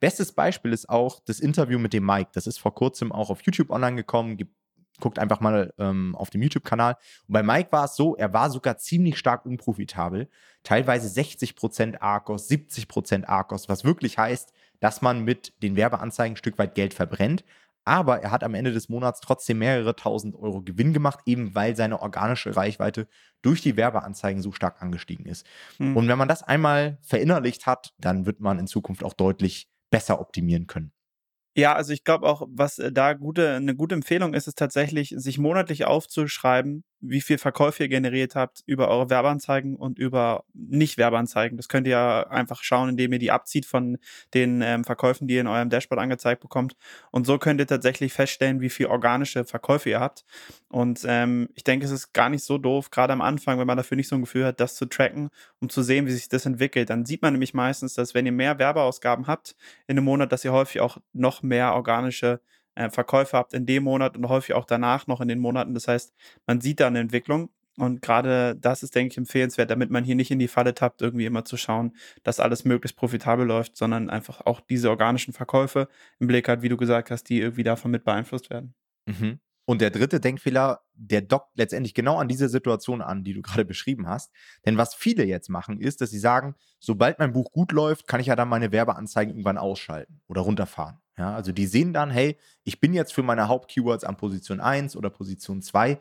Bestes 0.02 0.32
Beispiel 0.32 0.72
ist 0.72 0.88
auch 0.88 1.20
das 1.20 1.38
Interview 1.38 1.78
mit 1.78 1.92
dem 1.92 2.04
Mike. 2.04 2.30
Das 2.32 2.48
ist 2.48 2.58
vor 2.58 2.74
kurzem 2.74 3.12
auch 3.12 3.30
auf 3.30 3.40
YouTube 3.42 3.70
online 3.70 3.94
gekommen. 3.94 4.36
Guckt 4.98 5.20
einfach 5.20 5.38
mal 5.38 5.72
ähm, 5.78 6.16
auf 6.16 6.28
dem 6.28 6.42
YouTube-Kanal. 6.42 6.96
Und 7.28 7.32
bei 7.32 7.44
Mike 7.44 7.70
war 7.70 7.84
es 7.84 7.94
so, 7.94 8.16
er 8.16 8.32
war 8.32 8.50
sogar 8.50 8.78
ziemlich 8.78 9.16
stark 9.16 9.46
unprofitabel. 9.46 10.28
Teilweise 10.64 11.06
60% 11.06 12.00
Arcos, 12.00 12.50
70% 12.50 13.26
Arcos, 13.26 13.68
was 13.68 13.84
wirklich 13.84 14.18
heißt, 14.18 14.52
dass 14.80 15.02
man 15.02 15.22
mit 15.22 15.54
den 15.62 15.76
Werbeanzeigen 15.76 16.34
ein 16.34 16.36
Stück 16.36 16.58
weit 16.58 16.74
Geld 16.74 16.94
verbrennt. 16.94 17.44
Aber 17.84 18.22
er 18.22 18.32
hat 18.32 18.42
am 18.42 18.54
Ende 18.54 18.72
des 18.72 18.88
Monats 18.88 19.20
trotzdem 19.20 19.58
mehrere 19.58 19.94
tausend 19.94 20.34
Euro 20.34 20.62
Gewinn 20.62 20.92
gemacht, 20.92 21.20
eben 21.26 21.54
weil 21.54 21.76
seine 21.76 22.02
organische 22.02 22.56
Reichweite 22.56 23.06
durch 23.40 23.60
die 23.60 23.76
Werbeanzeigen 23.76 24.42
so 24.42 24.50
stark 24.50 24.82
angestiegen 24.82 25.26
ist. 25.26 25.46
Mhm. 25.78 25.96
Und 25.96 26.08
wenn 26.08 26.18
man 26.18 26.28
das 26.28 26.42
einmal 26.42 26.98
verinnerlicht 27.02 27.66
hat, 27.66 27.94
dann 27.98 28.26
wird 28.26 28.40
man 28.40 28.58
in 28.58 28.66
Zukunft 28.66 29.04
auch 29.04 29.12
deutlich 29.12 29.71
besser 29.92 30.20
optimieren 30.20 30.66
können. 30.66 30.92
Ja, 31.56 31.74
also 31.74 31.92
ich 31.92 32.02
glaube 32.02 32.26
auch, 32.26 32.48
was 32.50 32.78
äh, 32.78 32.90
da 32.92 33.12
gute, 33.12 33.54
eine 33.54 33.76
gute 33.76 33.94
Empfehlung 33.94 34.34
ist, 34.34 34.48
ist 34.48 34.58
tatsächlich, 34.58 35.14
sich 35.16 35.38
monatlich 35.38 35.84
aufzuschreiben, 35.84 36.82
wie 37.02 37.20
viel 37.20 37.36
Verkäufe 37.36 37.82
ihr 37.82 37.88
generiert 37.88 38.36
habt 38.36 38.62
über 38.64 38.88
eure 38.88 39.10
Werbeanzeigen 39.10 39.74
und 39.76 39.98
über 39.98 40.44
Nicht-Werbeanzeigen. 40.54 41.56
Das 41.56 41.68
könnt 41.68 41.86
ihr 41.88 42.30
einfach 42.30 42.62
schauen, 42.62 42.90
indem 42.90 43.12
ihr 43.12 43.18
die 43.18 43.32
abzieht 43.32 43.66
von 43.66 43.98
den 44.34 44.62
ähm, 44.62 44.84
Verkäufen, 44.84 45.26
die 45.26 45.34
ihr 45.34 45.40
in 45.40 45.48
eurem 45.48 45.68
Dashboard 45.68 46.00
angezeigt 46.00 46.40
bekommt. 46.40 46.76
Und 47.10 47.26
so 47.26 47.38
könnt 47.38 47.60
ihr 47.60 47.66
tatsächlich 47.66 48.12
feststellen, 48.12 48.60
wie 48.60 48.70
viel 48.70 48.86
organische 48.86 49.44
Verkäufe 49.44 49.90
ihr 49.90 50.00
habt. 50.00 50.24
Und 50.68 51.04
ähm, 51.06 51.48
ich 51.54 51.64
denke, 51.64 51.84
es 51.84 51.90
ist 51.90 52.12
gar 52.12 52.28
nicht 52.28 52.44
so 52.44 52.56
doof, 52.56 52.90
gerade 52.90 53.12
am 53.12 53.20
Anfang, 53.20 53.58
wenn 53.58 53.66
man 53.66 53.76
dafür 53.76 53.96
nicht 53.96 54.08
so 54.08 54.14
ein 54.14 54.22
Gefühl 54.22 54.46
hat, 54.46 54.60
das 54.60 54.76
zu 54.76 54.86
tracken, 54.86 55.30
um 55.60 55.68
zu 55.68 55.82
sehen, 55.82 56.06
wie 56.06 56.12
sich 56.12 56.28
das 56.28 56.46
entwickelt. 56.46 56.88
Dann 56.88 57.04
sieht 57.04 57.22
man 57.22 57.34
nämlich 57.34 57.52
meistens, 57.52 57.94
dass 57.94 58.14
wenn 58.14 58.26
ihr 58.26 58.32
mehr 58.32 58.60
Werbeausgaben 58.60 59.26
habt 59.26 59.56
in 59.88 59.98
einem 59.98 60.04
Monat, 60.04 60.30
dass 60.30 60.44
ihr 60.44 60.52
häufig 60.52 60.80
auch 60.80 60.98
noch 61.12 61.42
mehr 61.42 61.74
organische 61.74 62.40
äh, 62.74 62.90
Verkäufe 62.90 63.36
habt 63.36 63.54
in 63.54 63.66
dem 63.66 63.84
Monat 63.84 64.16
und 64.16 64.28
häufig 64.28 64.54
auch 64.54 64.64
danach 64.64 65.06
noch 65.06 65.20
in 65.20 65.28
den 65.28 65.38
Monaten. 65.38 65.74
Das 65.74 65.88
heißt, 65.88 66.14
man 66.46 66.60
sieht 66.60 66.80
da 66.80 66.86
eine 66.86 67.00
Entwicklung. 67.00 67.50
Und 67.78 68.02
gerade 68.02 68.54
das 68.56 68.82
ist, 68.82 68.94
denke 68.94 69.12
ich, 69.12 69.18
empfehlenswert, 69.18 69.70
damit 69.70 69.90
man 69.90 70.04
hier 70.04 70.14
nicht 70.14 70.30
in 70.30 70.38
die 70.38 70.48
Falle 70.48 70.74
tappt, 70.74 71.00
irgendwie 71.00 71.24
immer 71.24 71.46
zu 71.46 71.56
schauen, 71.56 71.96
dass 72.22 72.38
alles 72.38 72.66
möglichst 72.66 72.98
profitabel 72.98 73.46
läuft, 73.46 73.78
sondern 73.78 74.10
einfach 74.10 74.42
auch 74.42 74.60
diese 74.60 74.90
organischen 74.90 75.32
Verkäufe 75.32 75.88
im 76.18 76.26
Blick 76.26 76.48
hat, 76.48 76.60
wie 76.60 76.68
du 76.68 76.76
gesagt 76.76 77.10
hast, 77.10 77.30
die 77.30 77.40
irgendwie 77.40 77.62
davon 77.62 77.90
mit 77.90 78.04
beeinflusst 78.04 78.50
werden. 78.50 78.74
Mhm. 79.06 79.40
Und 79.64 79.80
der 79.80 79.90
dritte 79.90 80.20
Denkfehler, 80.20 80.82
der 80.94 81.22
dockt 81.22 81.56
letztendlich 81.56 81.94
genau 81.94 82.18
an 82.18 82.28
diese 82.28 82.48
Situation 82.48 83.00
an, 83.00 83.22
die 83.24 83.32
du 83.32 83.42
gerade 83.42 83.64
beschrieben 83.64 84.08
hast. 84.08 84.32
Denn 84.66 84.76
was 84.76 84.94
viele 84.94 85.24
jetzt 85.24 85.48
machen, 85.48 85.80
ist, 85.80 86.00
dass 86.00 86.10
sie 86.10 86.18
sagen, 86.18 86.56
sobald 86.80 87.18
mein 87.18 87.32
Buch 87.32 87.52
gut 87.52 87.72
läuft, 87.72 88.08
kann 88.08 88.20
ich 88.20 88.26
ja 88.26 88.36
dann 88.36 88.48
meine 88.48 88.72
Werbeanzeigen 88.72 89.32
irgendwann 89.32 89.58
ausschalten 89.58 90.20
oder 90.26 90.42
runterfahren. 90.42 90.98
Ja, 91.18 91.34
also 91.34 91.52
die 91.52 91.66
sehen 91.66 91.92
dann, 91.92 92.10
hey, 92.10 92.36
ich 92.64 92.80
bin 92.80 92.94
jetzt 92.94 93.12
für 93.12 93.22
meine 93.22 93.48
Hauptkeywords 93.48 94.04
an 94.04 94.16
Position 94.16 94.60
1 94.60 94.96
oder 94.96 95.10
Position 95.10 95.60
2. 95.60 95.98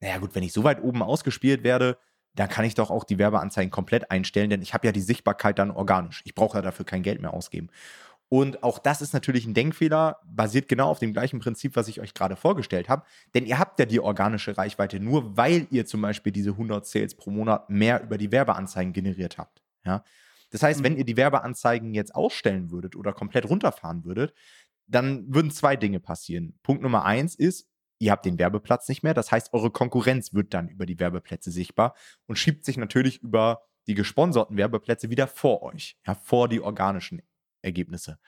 Naja 0.00 0.18
gut, 0.18 0.34
wenn 0.34 0.42
ich 0.42 0.52
so 0.52 0.64
weit 0.64 0.82
oben 0.82 1.02
ausgespielt 1.02 1.64
werde, 1.64 1.98
dann 2.34 2.48
kann 2.48 2.64
ich 2.64 2.74
doch 2.74 2.90
auch 2.90 3.04
die 3.04 3.18
Werbeanzeigen 3.18 3.70
komplett 3.70 4.10
einstellen, 4.10 4.50
denn 4.50 4.62
ich 4.62 4.74
habe 4.74 4.86
ja 4.86 4.92
die 4.92 5.00
Sichtbarkeit 5.00 5.58
dann 5.58 5.70
organisch. 5.70 6.22
Ich 6.24 6.34
brauche 6.34 6.58
ja 6.58 6.62
dafür 6.62 6.84
kein 6.84 7.02
Geld 7.02 7.20
mehr 7.20 7.32
ausgeben. 7.32 7.68
Und 8.28 8.62
auch 8.62 8.78
das 8.78 9.02
ist 9.02 9.12
natürlich 9.12 9.46
ein 9.46 9.54
Denkfehler, 9.54 10.18
basiert 10.24 10.66
genau 10.66 10.88
auf 10.88 10.98
dem 10.98 11.12
gleichen 11.12 11.38
Prinzip, 11.38 11.76
was 11.76 11.88
ich 11.88 12.00
euch 12.00 12.14
gerade 12.14 12.36
vorgestellt 12.36 12.88
habe. 12.88 13.04
Denn 13.34 13.46
ihr 13.46 13.58
habt 13.58 13.78
ja 13.78 13.86
die 13.86 14.00
organische 14.00 14.56
Reichweite 14.56 14.98
nur, 14.98 15.36
weil 15.36 15.68
ihr 15.70 15.86
zum 15.86 16.00
Beispiel 16.00 16.32
diese 16.32 16.50
100 16.50 16.86
Sales 16.86 17.14
pro 17.14 17.30
Monat 17.30 17.70
mehr 17.70 18.02
über 18.02 18.18
die 18.18 18.32
Werbeanzeigen 18.32 18.92
generiert 18.92 19.38
habt. 19.38 19.62
Ja? 19.84 20.02
Das 20.54 20.62
heißt, 20.62 20.80
mhm. 20.80 20.84
wenn 20.84 20.96
ihr 20.96 21.04
die 21.04 21.16
Werbeanzeigen 21.16 21.94
jetzt 21.94 22.14
ausstellen 22.14 22.70
würdet 22.70 22.94
oder 22.94 23.12
komplett 23.12 23.50
runterfahren 23.50 24.04
würdet, 24.04 24.34
dann 24.86 25.34
würden 25.34 25.50
zwei 25.50 25.74
Dinge 25.74 25.98
passieren. 25.98 26.56
Punkt 26.62 26.80
Nummer 26.80 27.04
eins 27.04 27.34
ist, 27.34 27.68
ihr 27.98 28.12
habt 28.12 28.24
den 28.24 28.38
Werbeplatz 28.38 28.88
nicht 28.88 29.02
mehr. 29.02 29.14
Das 29.14 29.32
heißt, 29.32 29.52
eure 29.52 29.72
Konkurrenz 29.72 30.32
wird 30.32 30.54
dann 30.54 30.68
über 30.68 30.86
die 30.86 31.00
Werbeplätze 31.00 31.50
sichtbar 31.50 31.96
und 32.26 32.38
schiebt 32.38 32.64
sich 32.64 32.76
natürlich 32.76 33.20
über 33.20 33.62
die 33.88 33.94
gesponserten 33.94 34.56
Werbeplätze 34.56 35.10
wieder 35.10 35.26
vor 35.26 35.64
euch, 35.64 35.98
ja, 36.06 36.14
vor 36.14 36.48
die 36.48 36.60
organischen 36.60 37.20
Ergebnisse. 37.60 38.20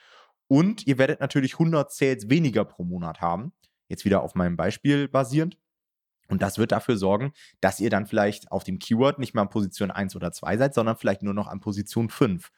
Und 0.47 0.85
ihr 0.85 0.97
werdet 0.97 1.21
natürlich 1.21 1.53
100 1.53 1.93
Sales 1.93 2.29
weniger 2.29 2.65
pro 2.65 2.83
Monat 2.83 3.21
haben. 3.21 3.53
Jetzt 3.87 4.03
wieder 4.03 4.21
auf 4.21 4.35
meinem 4.35 4.57
Beispiel 4.57 5.07
basierend. 5.07 5.57
Und 6.27 6.41
das 6.41 6.57
wird 6.57 6.71
dafür 6.71 6.97
sorgen, 6.97 7.33
dass 7.61 7.79
ihr 7.79 7.89
dann 7.89 8.05
vielleicht 8.05 8.51
auf 8.51 8.63
dem 8.63 8.79
Keyword 8.79 9.19
nicht 9.19 9.33
mehr 9.33 9.43
an 9.43 9.49
Position 9.49 9.91
1 9.91 10.15
oder 10.15 10.31
2 10.31 10.57
seid, 10.57 10.73
sondern 10.73 10.97
vielleicht 10.97 11.23
nur 11.23 11.33
noch 11.33 11.47
an 11.47 11.59
Position 11.59 12.09
5. 12.09 12.51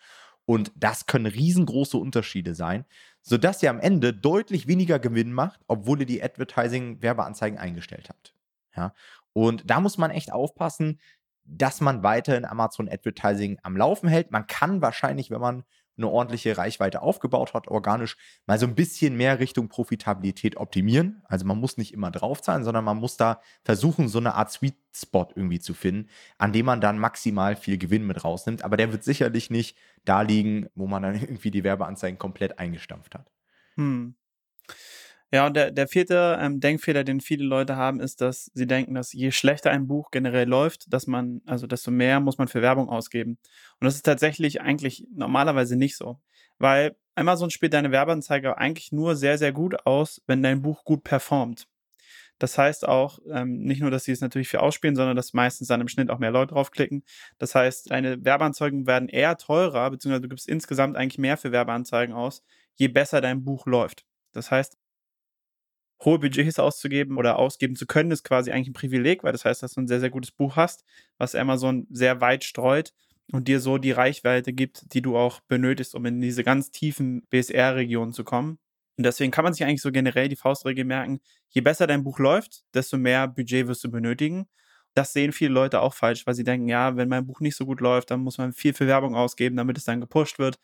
Und 0.45 0.71
das 0.75 1.05
können 1.05 1.27
riesengroße 1.27 1.97
Unterschiede 1.97 2.55
sein, 2.55 2.85
sodass 3.21 3.61
ihr 3.61 3.69
am 3.69 3.79
Ende 3.79 4.13
deutlich 4.13 4.67
weniger 4.67 4.97
Gewinn 4.97 5.31
macht, 5.31 5.59
obwohl 5.67 5.99
ihr 5.99 6.07
die 6.07 6.23
Advertising-Werbeanzeigen 6.23 7.59
eingestellt 7.59 8.09
habt. 8.09 8.33
Ja? 8.75 8.93
Und 9.33 9.69
da 9.69 9.79
muss 9.79 9.99
man 9.99 10.09
echt 10.09 10.31
aufpassen, 10.33 10.99
dass 11.43 11.81
man 11.81 12.03
weiterhin 12.03 12.45
Amazon 12.45 12.89
Advertising 12.89 13.59
am 13.63 13.77
Laufen 13.77 14.09
hält. 14.09 14.31
Man 14.31 14.47
kann 14.47 14.81
wahrscheinlich, 14.81 15.29
wenn 15.31 15.41
man 15.41 15.63
eine 15.99 16.09
ordentliche 16.09 16.57
Reichweite 16.57 17.01
aufgebaut 17.01 17.53
hat, 17.53 17.67
organisch, 17.67 18.17
mal 18.47 18.57
so 18.57 18.65
ein 18.65 18.75
bisschen 18.75 19.15
mehr 19.15 19.39
Richtung 19.39 19.69
Profitabilität 19.69 20.57
optimieren. 20.57 21.21
Also 21.25 21.45
man 21.45 21.59
muss 21.59 21.77
nicht 21.77 21.93
immer 21.93 22.09
draufzahlen, 22.09 22.63
sondern 22.63 22.83
man 22.83 22.97
muss 22.97 23.17
da 23.17 23.41
versuchen, 23.63 24.07
so 24.07 24.17
eine 24.17 24.33
Art 24.33 24.51
Sweet 24.51 24.75
Spot 24.95 25.27
irgendwie 25.35 25.59
zu 25.59 25.73
finden, 25.73 26.09
an 26.37 26.51
dem 26.51 26.65
man 26.65 26.81
dann 26.81 26.97
maximal 26.97 27.55
viel 27.55 27.77
Gewinn 27.77 28.07
mit 28.07 28.23
rausnimmt. 28.23 28.63
Aber 28.63 28.77
der 28.77 28.91
wird 28.91 29.03
sicherlich 29.03 29.49
nicht 29.49 29.77
da 30.05 30.21
liegen, 30.21 30.67
wo 30.73 30.87
man 30.87 31.03
dann 31.03 31.15
irgendwie 31.21 31.51
die 31.51 31.63
Werbeanzeigen 31.63 32.17
komplett 32.17 32.57
eingestampft 32.57 33.15
hat. 33.15 33.31
Hm. 33.75 34.15
Ja, 35.31 35.45
und 35.45 35.55
der, 35.55 35.71
der 35.71 35.87
vierte 35.87 36.37
ähm, 36.41 36.59
Denkfehler, 36.59 37.03
den 37.03 37.21
viele 37.21 37.45
Leute 37.45 37.75
haben, 37.75 37.99
ist, 37.99 38.19
dass 38.21 38.49
sie 38.53 38.65
denken, 38.65 38.95
dass 38.95 39.13
je 39.13 39.31
schlechter 39.31 39.69
ein 39.69 39.87
Buch 39.87 40.09
generell 40.09 40.47
läuft, 40.47 40.91
dass 40.91 41.05
man, 41.05 41.41
also 41.45 41.67
desto 41.67 41.91
mehr 41.91 42.19
muss 42.19 42.39
man 42.39 42.47
für 42.47 42.63
Werbung 42.63 42.89
ausgeben. 42.89 43.37
Und 43.79 43.85
das 43.85 43.95
ist 43.95 44.05
tatsächlich 44.05 44.61
eigentlich 44.61 45.05
normalerweise 45.13 45.75
nicht 45.75 45.97
so. 45.97 46.19
Weil 46.57 46.95
Amazon 47.13 47.51
spielt 47.51 47.73
deine 47.73 47.91
Werbeanzeige 47.91 48.57
eigentlich 48.57 48.91
nur 48.91 49.15
sehr, 49.15 49.37
sehr 49.37 49.51
gut 49.51 49.85
aus, 49.85 50.21
wenn 50.25 50.41
dein 50.41 50.63
Buch 50.63 50.83
gut 50.83 51.03
performt. 51.03 51.67
Das 52.39 52.57
heißt 52.57 52.87
auch, 52.87 53.19
ähm, 53.29 53.59
nicht 53.59 53.81
nur, 53.81 53.91
dass 53.91 54.05
sie 54.05 54.13
es 54.13 54.21
natürlich 54.21 54.47
für 54.47 54.61
ausspielen, 54.61 54.95
sondern 54.95 55.15
dass 55.15 55.33
meistens 55.33 55.67
dann 55.67 55.81
im 55.81 55.89
Schnitt 55.89 56.09
auch 56.09 56.19
mehr 56.19 56.31
Leute 56.31 56.53
draufklicken. 56.53 57.03
Das 57.37 57.53
heißt, 57.53 57.91
deine 57.91 58.23
Werbeanzeigen 58.23 58.87
werden 58.87 59.09
eher 59.09 59.37
teurer, 59.37 59.91
beziehungsweise 59.91 60.21
du 60.21 60.29
gibst 60.29 60.47
insgesamt 60.47 60.95
eigentlich 60.95 61.19
mehr 61.19 61.37
für 61.37 61.51
Werbeanzeigen 61.51 62.15
aus, 62.15 62.43
je 62.75 62.87
besser 62.87 63.19
dein 63.21 63.43
Buch 63.43 63.65
läuft. 63.67 64.05
Das 64.31 64.51
heißt, 64.51 64.77
hohe 66.03 66.19
Budgets 66.19 66.59
auszugeben 66.59 67.17
oder 67.17 67.37
ausgeben 67.37 67.75
zu 67.75 67.85
können, 67.85 68.11
ist 68.11 68.23
quasi 68.23 68.51
eigentlich 68.51 68.69
ein 68.69 68.73
Privileg, 68.73 69.23
weil 69.23 69.31
das 69.31 69.45
heißt, 69.45 69.63
dass 69.63 69.73
du 69.73 69.81
ein 69.81 69.87
sehr, 69.87 69.99
sehr 69.99 70.09
gutes 70.09 70.31
Buch 70.31 70.55
hast, 70.55 70.85
was 71.17 71.35
Amazon 71.35 71.87
sehr 71.89 72.21
weit 72.21 72.43
streut 72.43 72.93
und 73.31 73.47
dir 73.47 73.59
so 73.59 73.77
die 73.77 73.91
Reichweite 73.91 74.53
gibt, 74.53 74.93
die 74.93 75.01
du 75.01 75.17
auch 75.17 75.41
benötigst, 75.41 75.95
um 75.95 76.05
in 76.05 76.21
diese 76.21 76.43
ganz 76.43 76.71
tiefen 76.71 77.23
BSR-Regionen 77.29 78.13
zu 78.13 78.23
kommen. 78.23 78.59
Und 78.97 79.05
deswegen 79.05 79.31
kann 79.31 79.43
man 79.43 79.53
sich 79.53 79.63
eigentlich 79.63 79.81
so 79.81 79.91
generell 79.91 80.27
die 80.27 80.35
Faustregel 80.35 80.83
merken, 80.85 81.19
je 81.49 81.61
besser 81.61 81.87
dein 81.87 82.03
Buch 82.03 82.19
läuft, 82.19 82.63
desto 82.73 82.97
mehr 82.97 83.27
Budget 83.27 83.67
wirst 83.67 83.83
du 83.83 83.91
benötigen. 83.91 84.47
Das 84.93 85.13
sehen 85.13 85.31
viele 85.31 85.53
Leute 85.53 85.81
auch 85.81 85.93
falsch, 85.93 86.25
weil 86.25 86.33
sie 86.33 86.43
denken, 86.43 86.67
ja, 86.67 86.97
wenn 86.97 87.07
mein 87.07 87.25
Buch 87.25 87.39
nicht 87.39 87.55
so 87.55 87.65
gut 87.65 87.79
läuft, 87.79 88.11
dann 88.11 88.21
muss 88.21 88.37
man 88.37 88.51
viel, 88.53 88.73
viel 88.73 88.87
Werbung 88.87 89.15
ausgeben, 89.15 89.55
damit 89.55 89.77
es 89.77 89.85
dann 89.85 90.01
gepusht 90.01 90.39
wird 90.39 90.59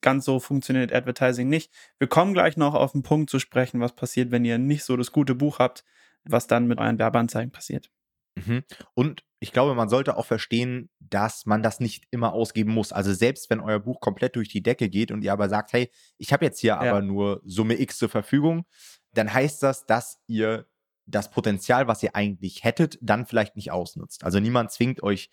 ganz 0.00 0.24
so 0.24 0.40
funktioniert 0.40 0.92
Advertising 0.92 1.48
nicht. 1.48 1.72
Wir 1.98 2.08
kommen 2.08 2.34
gleich 2.34 2.56
noch 2.56 2.74
auf 2.74 2.92
den 2.92 3.02
Punkt 3.02 3.30
zu 3.30 3.38
sprechen, 3.38 3.80
was 3.80 3.94
passiert, 3.94 4.30
wenn 4.30 4.44
ihr 4.44 4.58
nicht 4.58 4.84
so 4.84 4.96
das 4.96 5.12
gute 5.12 5.34
Buch 5.34 5.58
habt, 5.58 5.84
was 6.24 6.46
dann 6.46 6.66
mit 6.66 6.78
euren 6.78 6.98
Werbeanzeigen 6.98 7.52
passiert. 7.52 7.90
Mhm. 8.36 8.64
Und 8.94 9.24
ich 9.38 9.52
glaube, 9.52 9.74
man 9.74 9.88
sollte 9.88 10.16
auch 10.16 10.26
verstehen, 10.26 10.90
dass 10.98 11.46
man 11.46 11.62
das 11.62 11.80
nicht 11.80 12.04
immer 12.10 12.32
ausgeben 12.32 12.72
muss. 12.72 12.92
Also 12.92 13.12
selbst 13.12 13.50
wenn 13.50 13.60
euer 13.60 13.78
Buch 13.78 14.00
komplett 14.00 14.36
durch 14.36 14.48
die 14.48 14.62
Decke 14.62 14.88
geht 14.88 15.10
und 15.10 15.22
ihr 15.22 15.32
aber 15.32 15.48
sagt, 15.48 15.72
hey, 15.72 15.90
ich 16.18 16.32
habe 16.32 16.44
jetzt 16.44 16.60
hier 16.60 16.68
ja. 16.68 16.80
aber 16.80 17.02
nur 17.02 17.40
Summe 17.44 17.80
X 17.80 17.98
zur 17.98 18.08
Verfügung, 18.08 18.66
dann 19.12 19.32
heißt 19.32 19.62
das, 19.62 19.86
dass 19.86 20.20
ihr 20.26 20.66
das 21.06 21.30
Potenzial, 21.30 21.86
was 21.86 22.02
ihr 22.02 22.16
eigentlich 22.16 22.64
hättet, 22.64 22.98
dann 23.00 23.26
vielleicht 23.26 23.56
nicht 23.56 23.70
ausnutzt. 23.70 24.24
Also 24.24 24.40
niemand 24.40 24.72
zwingt 24.72 25.02
euch 25.02 25.30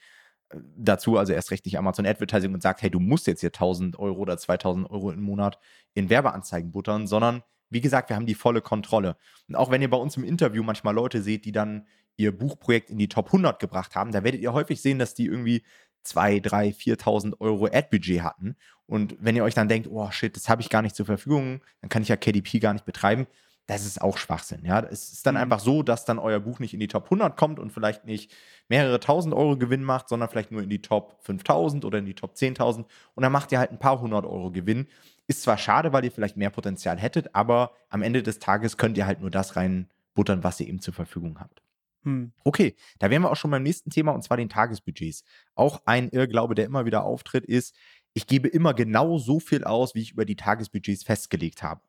dazu, 0.78 1.18
also 1.18 1.34
erst 1.34 1.52
recht 1.52 1.66
nicht 1.66 1.78
Amazon 1.78 2.06
Advertising 2.06 2.54
und 2.54 2.62
sagt, 2.62 2.82
hey, 2.82 2.90
du 2.90 3.00
musst 3.00 3.28
jetzt 3.28 3.42
hier 3.42 3.50
1000 3.50 3.98
Euro 4.00 4.20
oder 4.20 4.38
2000 4.38 4.90
Euro 4.90 5.12
im 5.12 5.22
Monat 5.22 5.60
in 5.94 6.10
Werbeanzeigen 6.10 6.72
buttern, 6.72 7.08
sondern 7.08 7.44
wie 7.70 7.82
gesagt, 7.82 8.10
wir 8.10 8.16
haben 8.16 8.26
die 8.26 8.36
volle 8.36 8.62
Kontrolle. 8.62 9.18
Und 9.48 9.56
auch 9.56 9.72
wenn 9.72 9.82
ihr 9.82 9.90
bei 9.90 9.98
uns 9.98 10.16
im 10.16 10.24
Interview 10.24 10.64
manchmal 10.64 10.94
Leute 10.94 11.22
seht, 11.22 11.46
die 11.46 11.52
dann 11.52 11.88
ihr 12.16 12.38
Buchprojekt 12.38 12.90
in 12.92 12.98
die 13.00 13.10
Top 13.10 13.28
100 13.28 13.60
gebracht 13.60 13.96
haben, 13.96 14.12
da 14.12 14.24
werdet 14.24 14.42
ihr 14.42 14.54
häufig 14.54 14.82
sehen, 14.82 15.00
dass 15.00 15.16
die 15.16 15.26
irgendwie 15.26 15.64
2, 16.04 16.40
3, 16.40 16.70
4.000 16.70 17.40
Euro 17.40 17.66
Ad-Budget 17.66 18.22
hatten. 18.22 18.56
Und 18.86 19.16
wenn 19.20 19.36
ihr 19.36 19.44
euch 19.44 19.56
dann 19.56 19.70
denkt, 19.70 19.88
oh 19.90 20.12
shit, 20.12 20.36
das 20.36 20.50
habe 20.50 20.62
ich 20.62 20.70
gar 20.70 20.82
nicht 20.82 20.96
zur 20.96 21.06
Verfügung, 21.06 21.62
dann 21.82 21.90
kann 21.90 22.04
ich 22.04 22.10
ja 22.10 22.18
KDP 22.18 22.60
gar 22.60 22.74
nicht 22.74 22.86
betreiben, 22.86 23.26
das 23.66 23.86
ist 23.86 24.02
auch 24.02 24.18
Schwachsinn. 24.18 24.66
Ja, 24.66 24.82
es 24.82 25.14
ist 25.14 25.26
dann 25.26 25.36
mhm. 25.36 25.42
einfach 25.42 25.60
so, 25.60 25.84
dass 25.84 26.06
dann 26.06 26.20
euer 26.20 26.40
Buch 26.40 26.60
nicht 26.60 26.74
in 26.74 26.80
die 26.80 26.88
Top 26.88 27.06
100 27.06 27.38
kommt 27.38 27.60
und 27.60 27.72
vielleicht 27.72 28.06
nicht 28.06 28.32
mehrere 28.68 29.00
tausend 29.00 29.34
Euro 29.34 29.58
Gewinn 29.58 29.84
macht, 29.84 30.10
sondern 30.10 30.30
vielleicht 30.30 30.52
nur 30.52 30.62
in 30.62 30.70
die 30.70 30.82
Top 30.82 31.18
5000 31.22 31.86
oder 31.86 32.00
in 32.00 32.06
die 32.06 32.14
Top 32.14 32.34
10.000 32.34 32.86
und 33.16 33.24
dann 33.24 33.32
macht 33.32 33.52
ihr 33.52 33.60
halt 33.60 33.72
ein 33.72 33.80
paar 33.80 34.00
hundert 34.02 34.26
Euro 34.26 34.52
Gewinn. 34.52 34.88
Ist 35.28 35.44
zwar 35.44 35.58
schade, 35.58 35.94
weil 35.94 36.04
ihr 36.04 36.12
vielleicht 36.12 36.36
mehr 36.36 36.50
Potenzial 36.50 36.98
hättet, 36.98 37.34
aber 37.34 37.72
am 37.90 38.02
Ende 38.02 38.22
des 38.24 38.40
Tages 38.40 38.76
könnt 38.76 38.98
ihr 38.98 39.06
halt 39.06 39.22
nur 39.22 39.32
das 39.32 39.56
reinbuttern, 39.56 40.44
was 40.44 40.60
ihr 40.60 40.68
eben 40.68 40.82
zur 40.82 40.94
Verfügung 40.94 41.40
habt. 41.40 41.62
Hm. 42.04 42.34
Okay, 42.44 42.76
da 43.00 43.10
wären 43.10 43.22
wir 43.22 43.32
auch 43.32 43.38
schon 43.38 43.52
beim 43.52 43.64
nächsten 43.64 43.90
Thema 43.90 44.12
und 44.12 44.24
zwar 44.24 44.36
den 44.36 44.50
Tagesbudgets. 44.50 45.24
Auch 45.56 45.82
ein 45.86 46.10
Irrglaube, 46.10 46.54
der 46.54 46.66
immer 46.66 46.86
wieder 46.86 47.06
auftritt, 47.06 47.46
ist, 47.46 47.74
ich 48.14 48.28
gebe 48.28 48.50
immer 48.50 48.74
genau 48.74 49.18
so 49.18 49.40
viel 49.40 49.64
aus, 49.64 49.96
wie 49.96 50.02
ich 50.02 50.12
über 50.12 50.26
die 50.26 50.36
Tagesbudgets 50.36 51.04
festgelegt 51.04 51.64
habe. 51.64 51.82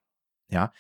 Ja, 0.49 0.73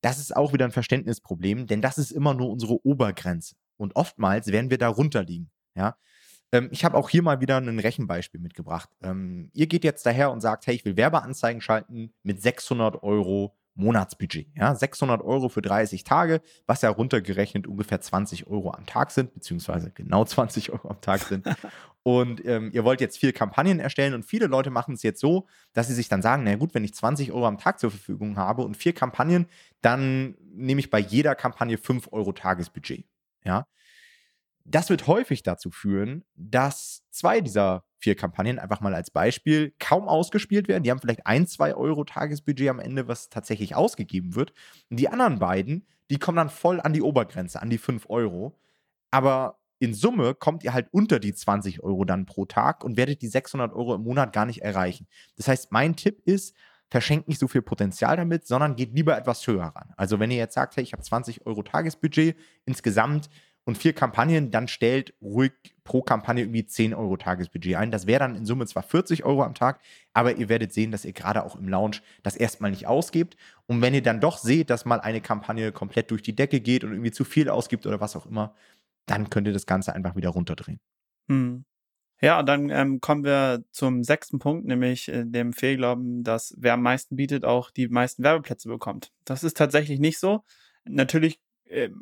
das 0.00 0.18
ist 0.18 0.34
auch 0.34 0.52
wieder 0.52 0.64
ein 0.64 0.72
Verständnisproblem, 0.72 1.66
denn 1.66 1.82
das 1.82 1.98
ist 1.98 2.10
immer 2.10 2.34
nur 2.34 2.50
unsere 2.50 2.84
Obergrenze. 2.84 3.54
Und 3.76 3.96
oftmals 3.96 4.48
werden 4.48 4.70
wir 4.70 4.78
darunter 4.78 5.22
liegen. 5.22 5.50
Ja, 5.74 5.96
ähm, 6.52 6.68
ich 6.72 6.84
habe 6.84 6.96
auch 6.96 7.08
hier 7.08 7.22
mal 7.22 7.40
wieder 7.40 7.58
ein 7.58 7.78
Rechenbeispiel 7.78 8.40
mitgebracht. 8.40 8.88
Ähm, 9.02 9.50
ihr 9.52 9.66
geht 9.66 9.84
jetzt 9.84 10.04
daher 10.04 10.30
und 10.32 10.40
sagt, 10.40 10.66
hey, 10.66 10.74
ich 10.74 10.84
will 10.84 10.96
Werbeanzeigen 10.96 11.60
schalten 11.60 12.12
mit 12.22 12.42
600 12.42 13.02
Euro 13.02 13.56
Monatsbudget. 13.74 14.48
Ja, 14.56 14.74
600 14.74 15.22
Euro 15.22 15.48
für 15.48 15.62
30 15.62 16.04
Tage, 16.04 16.42
was 16.66 16.82
ja 16.82 16.90
runtergerechnet 16.90 17.66
ungefähr 17.66 18.00
20 18.00 18.46
Euro 18.48 18.72
am 18.72 18.84
Tag 18.84 19.10
sind, 19.10 19.32
beziehungsweise 19.32 19.90
genau 19.90 20.24
20 20.24 20.72
Euro 20.72 20.88
am 20.88 21.00
Tag 21.00 21.20
sind. 21.22 21.46
und 22.02 22.44
ähm, 22.46 22.70
ihr 22.72 22.84
wollt 22.84 23.00
jetzt 23.00 23.18
vier 23.18 23.32
Kampagnen 23.32 23.78
erstellen 23.78 24.14
und 24.14 24.24
viele 24.24 24.46
Leute 24.46 24.70
machen 24.70 24.94
es 24.94 25.02
jetzt 25.02 25.20
so, 25.20 25.46
dass 25.72 25.88
sie 25.88 25.94
sich 25.94 26.08
dann 26.08 26.22
sagen, 26.22 26.44
na 26.44 26.56
gut, 26.56 26.74
wenn 26.74 26.84
ich 26.84 26.94
20 26.94 27.32
Euro 27.32 27.46
am 27.46 27.58
Tag 27.58 27.78
zur 27.78 27.90
Verfügung 27.90 28.36
habe 28.36 28.62
und 28.62 28.76
vier 28.76 28.94
Kampagnen, 28.94 29.46
dann 29.82 30.34
nehme 30.52 30.80
ich 30.80 30.90
bei 30.90 30.98
jeder 30.98 31.34
Kampagne 31.34 31.76
5 31.76 32.08
Euro 32.12 32.32
Tagesbudget. 32.32 33.04
Ja, 33.44 33.66
das 34.64 34.88
wird 34.90 35.06
häufig 35.06 35.42
dazu 35.42 35.70
führen, 35.70 36.24
dass 36.36 37.02
zwei 37.10 37.40
dieser 37.40 37.84
vier 37.98 38.14
Kampagnen 38.14 38.58
einfach 38.58 38.80
mal 38.80 38.94
als 38.94 39.10
Beispiel 39.10 39.74
kaum 39.78 40.08
ausgespielt 40.08 40.68
werden. 40.68 40.84
Die 40.84 40.90
haben 40.90 41.00
vielleicht 41.00 41.26
ein, 41.26 41.46
zwei 41.46 41.74
Euro 41.74 42.04
Tagesbudget 42.04 42.68
am 42.68 42.80
Ende, 42.80 43.08
was 43.08 43.28
tatsächlich 43.28 43.74
ausgegeben 43.74 44.34
wird. 44.34 44.52
Und 44.88 44.98
die 44.98 45.08
anderen 45.08 45.38
beiden, 45.38 45.86
die 46.08 46.18
kommen 46.18 46.36
dann 46.36 46.50
voll 46.50 46.80
an 46.80 46.92
die 46.92 47.02
Obergrenze, 47.02 47.60
an 47.60 47.70
die 47.70 47.78
fünf 47.78 48.08
Euro. 48.08 48.58
Aber 49.10 49.59
in 49.80 49.94
Summe 49.94 50.34
kommt 50.34 50.62
ihr 50.62 50.72
halt 50.72 50.88
unter 50.92 51.18
die 51.18 51.34
20 51.34 51.82
Euro 51.82 52.04
dann 52.04 52.26
pro 52.26 52.44
Tag 52.44 52.84
und 52.84 52.96
werdet 52.96 53.22
die 53.22 53.28
600 53.28 53.72
Euro 53.72 53.94
im 53.94 54.02
Monat 54.02 54.32
gar 54.32 54.46
nicht 54.46 54.62
erreichen. 54.62 55.08
Das 55.36 55.48
heißt, 55.48 55.72
mein 55.72 55.96
Tipp 55.96 56.20
ist, 56.26 56.54
verschenkt 56.90 57.28
nicht 57.28 57.40
so 57.40 57.48
viel 57.48 57.62
Potenzial 57.62 58.16
damit, 58.16 58.46
sondern 58.46 58.76
geht 58.76 58.94
lieber 58.94 59.16
etwas 59.16 59.46
höher 59.46 59.64
ran. 59.64 59.92
Also 59.96 60.20
wenn 60.20 60.30
ihr 60.30 60.36
jetzt 60.36 60.54
sagt, 60.54 60.76
hey, 60.76 60.84
ich 60.84 60.92
habe 60.92 61.02
20 61.02 61.46
Euro 61.46 61.62
Tagesbudget 61.62 62.36
insgesamt, 62.66 63.30
und 63.64 63.76
vier 63.76 63.92
Kampagnen, 63.92 64.50
dann 64.50 64.68
stellt 64.68 65.14
ruhig 65.20 65.52
pro 65.84 66.02
Kampagne 66.02 66.44
irgendwie 66.44 66.66
10 66.66 66.94
Euro 66.94 67.16
Tagesbudget 67.16 67.76
ein. 67.76 67.90
Das 67.90 68.06
wäre 68.06 68.20
dann 68.20 68.34
in 68.34 68.46
Summe 68.46 68.66
zwar 68.66 68.82
40 68.82 69.24
Euro 69.24 69.42
am 69.42 69.54
Tag, 69.54 69.80
aber 70.12 70.36
ihr 70.36 70.48
werdet 70.48 70.72
sehen, 70.72 70.90
dass 70.90 71.04
ihr 71.04 71.12
gerade 71.12 71.44
auch 71.44 71.56
im 71.56 71.68
Launch 71.68 72.02
das 72.22 72.36
erstmal 72.36 72.70
nicht 72.70 72.86
ausgibt. 72.86 73.36
Und 73.66 73.82
wenn 73.82 73.94
ihr 73.94 74.02
dann 74.02 74.20
doch 74.20 74.38
seht, 74.38 74.70
dass 74.70 74.84
mal 74.84 75.00
eine 75.00 75.20
Kampagne 75.20 75.72
komplett 75.72 76.10
durch 76.10 76.22
die 76.22 76.34
Decke 76.34 76.60
geht 76.60 76.84
und 76.84 76.92
irgendwie 76.92 77.10
zu 77.10 77.24
viel 77.24 77.48
ausgibt 77.48 77.86
oder 77.86 78.00
was 78.00 78.16
auch 78.16 78.26
immer, 78.26 78.54
dann 79.06 79.30
könnt 79.30 79.46
ihr 79.46 79.52
das 79.52 79.66
Ganze 79.66 79.94
einfach 79.94 80.16
wieder 80.16 80.30
runterdrehen. 80.30 80.80
Hm. 81.28 81.64
Ja, 82.22 82.42
dann 82.42 82.68
ähm, 82.68 83.00
kommen 83.00 83.24
wir 83.24 83.64
zum 83.70 84.04
sechsten 84.04 84.38
Punkt, 84.38 84.66
nämlich 84.66 85.08
äh, 85.08 85.24
dem 85.24 85.54
Fehlglauben, 85.54 86.22
dass 86.22 86.54
wer 86.58 86.74
am 86.74 86.82
meisten 86.82 87.16
bietet, 87.16 87.44
auch 87.44 87.70
die 87.70 87.88
meisten 87.88 88.22
Werbeplätze 88.22 88.68
bekommt. 88.68 89.10
Das 89.24 89.42
ist 89.42 89.56
tatsächlich 89.56 90.00
nicht 90.00 90.18
so. 90.18 90.44
Natürlich 90.84 91.40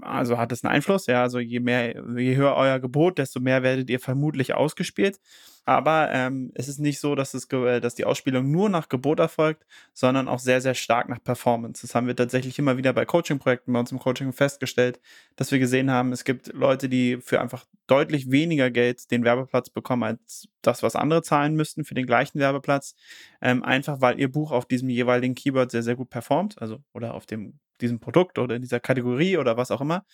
also 0.00 0.38
hat 0.38 0.52
es 0.52 0.64
einen 0.64 0.74
Einfluss, 0.74 1.06
ja, 1.06 1.22
also 1.22 1.38
je 1.38 1.60
mehr, 1.60 2.02
je 2.16 2.36
höher 2.36 2.54
euer 2.56 2.78
Gebot, 2.78 3.18
desto 3.18 3.40
mehr 3.40 3.62
werdet 3.62 3.90
ihr 3.90 4.00
vermutlich 4.00 4.54
ausgespielt. 4.54 5.20
Aber 5.68 6.10
ähm, 6.10 6.50
es 6.54 6.66
ist 6.66 6.78
nicht 6.78 6.98
so, 6.98 7.14
dass, 7.14 7.34
es, 7.34 7.46
dass 7.46 7.94
die 7.94 8.06
Ausspielung 8.06 8.50
nur 8.50 8.70
nach 8.70 8.88
Gebot 8.88 9.20
erfolgt, 9.20 9.66
sondern 9.92 10.26
auch 10.26 10.38
sehr, 10.38 10.62
sehr 10.62 10.72
stark 10.72 11.10
nach 11.10 11.22
Performance. 11.22 11.82
Das 11.82 11.94
haben 11.94 12.06
wir 12.06 12.16
tatsächlich 12.16 12.58
immer 12.58 12.78
wieder 12.78 12.94
bei 12.94 13.04
Coaching-Projekten 13.04 13.74
bei 13.74 13.78
uns 13.78 13.92
im 13.92 13.98
Coaching 13.98 14.32
festgestellt, 14.32 14.98
dass 15.36 15.52
wir 15.52 15.58
gesehen 15.58 15.90
haben, 15.90 16.12
es 16.12 16.24
gibt 16.24 16.54
Leute, 16.54 16.88
die 16.88 17.18
für 17.20 17.42
einfach 17.42 17.66
deutlich 17.86 18.30
weniger 18.30 18.70
Geld 18.70 19.10
den 19.10 19.24
Werbeplatz 19.24 19.68
bekommen 19.68 20.04
als 20.04 20.48
das, 20.62 20.82
was 20.82 20.96
andere 20.96 21.20
zahlen 21.20 21.54
müssten 21.54 21.84
für 21.84 21.94
den 21.94 22.06
gleichen 22.06 22.38
Werbeplatz. 22.38 22.94
Ähm, 23.42 23.62
einfach 23.62 24.00
weil 24.00 24.18
ihr 24.18 24.32
Buch 24.32 24.52
auf 24.52 24.64
diesem 24.64 24.88
jeweiligen 24.88 25.34
Keyword 25.34 25.70
sehr, 25.70 25.82
sehr 25.82 25.96
gut 25.96 26.08
performt, 26.08 26.58
also 26.62 26.78
oder 26.94 27.12
auf 27.12 27.26
dem 27.26 27.60
diesem 27.78 28.00
Produkt 28.00 28.38
oder 28.38 28.56
in 28.56 28.62
dieser 28.62 28.80
Kategorie 28.80 29.36
oder 29.36 29.56
was 29.56 29.70
auch 29.70 29.80
immer. 29.80 30.04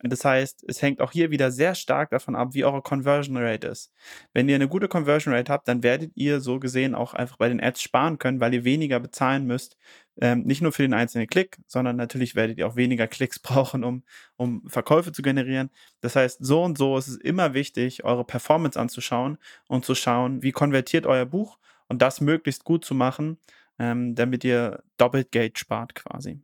Das 0.00 0.24
heißt, 0.24 0.64
es 0.68 0.80
hängt 0.80 1.00
auch 1.00 1.10
hier 1.10 1.32
wieder 1.32 1.50
sehr 1.50 1.74
stark 1.74 2.10
davon 2.10 2.36
ab, 2.36 2.50
wie 2.52 2.64
eure 2.64 2.82
Conversion 2.82 3.36
Rate 3.36 3.66
ist. 3.66 3.92
Wenn 4.32 4.48
ihr 4.48 4.54
eine 4.54 4.68
gute 4.68 4.86
Conversion 4.86 5.34
Rate 5.34 5.52
habt, 5.52 5.66
dann 5.66 5.82
werdet 5.82 6.12
ihr 6.14 6.40
so 6.40 6.60
gesehen 6.60 6.94
auch 6.94 7.14
einfach 7.14 7.36
bei 7.36 7.48
den 7.48 7.60
Ads 7.60 7.82
sparen 7.82 8.18
können, 8.18 8.38
weil 8.38 8.54
ihr 8.54 8.64
weniger 8.64 9.00
bezahlen 9.00 9.46
müsst. 9.46 9.76
Ähm, 10.20 10.44
nicht 10.44 10.62
nur 10.62 10.70
für 10.70 10.82
den 10.82 10.94
einzelnen 10.94 11.26
Klick, 11.26 11.58
sondern 11.66 11.96
natürlich 11.96 12.36
werdet 12.36 12.58
ihr 12.58 12.68
auch 12.68 12.76
weniger 12.76 13.08
Klicks 13.08 13.38
brauchen, 13.40 13.82
um, 13.82 14.04
um 14.36 14.62
Verkäufe 14.68 15.10
zu 15.10 15.22
generieren. 15.22 15.70
Das 16.00 16.14
heißt, 16.14 16.44
so 16.44 16.62
und 16.62 16.78
so 16.78 16.96
ist 16.96 17.08
es 17.08 17.16
immer 17.16 17.54
wichtig, 17.54 18.04
eure 18.04 18.24
Performance 18.24 18.78
anzuschauen 18.78 19.38
und 19.66 19.84
zu 19.84 19.96
schauen, 19.96 20.42
wie 20.42 20.52
konvertiert 20.52 21.06
euer 21.06 21.26
Buch 21.26 21.58
und 21.88 22.02
das 22.02 22.20
möglichst 22.20 22.62
gut 22.64 22.84
zu 22.84 22.94
machen, 22.94 23.38
ähm, 23.80 24.14
damit 24.14 24.44
ihr 24.44 24.82
doppelt 24.96 25.32
Geld 25.32 25.58
spart 25.58 25.96
quasi. 25.96 26.40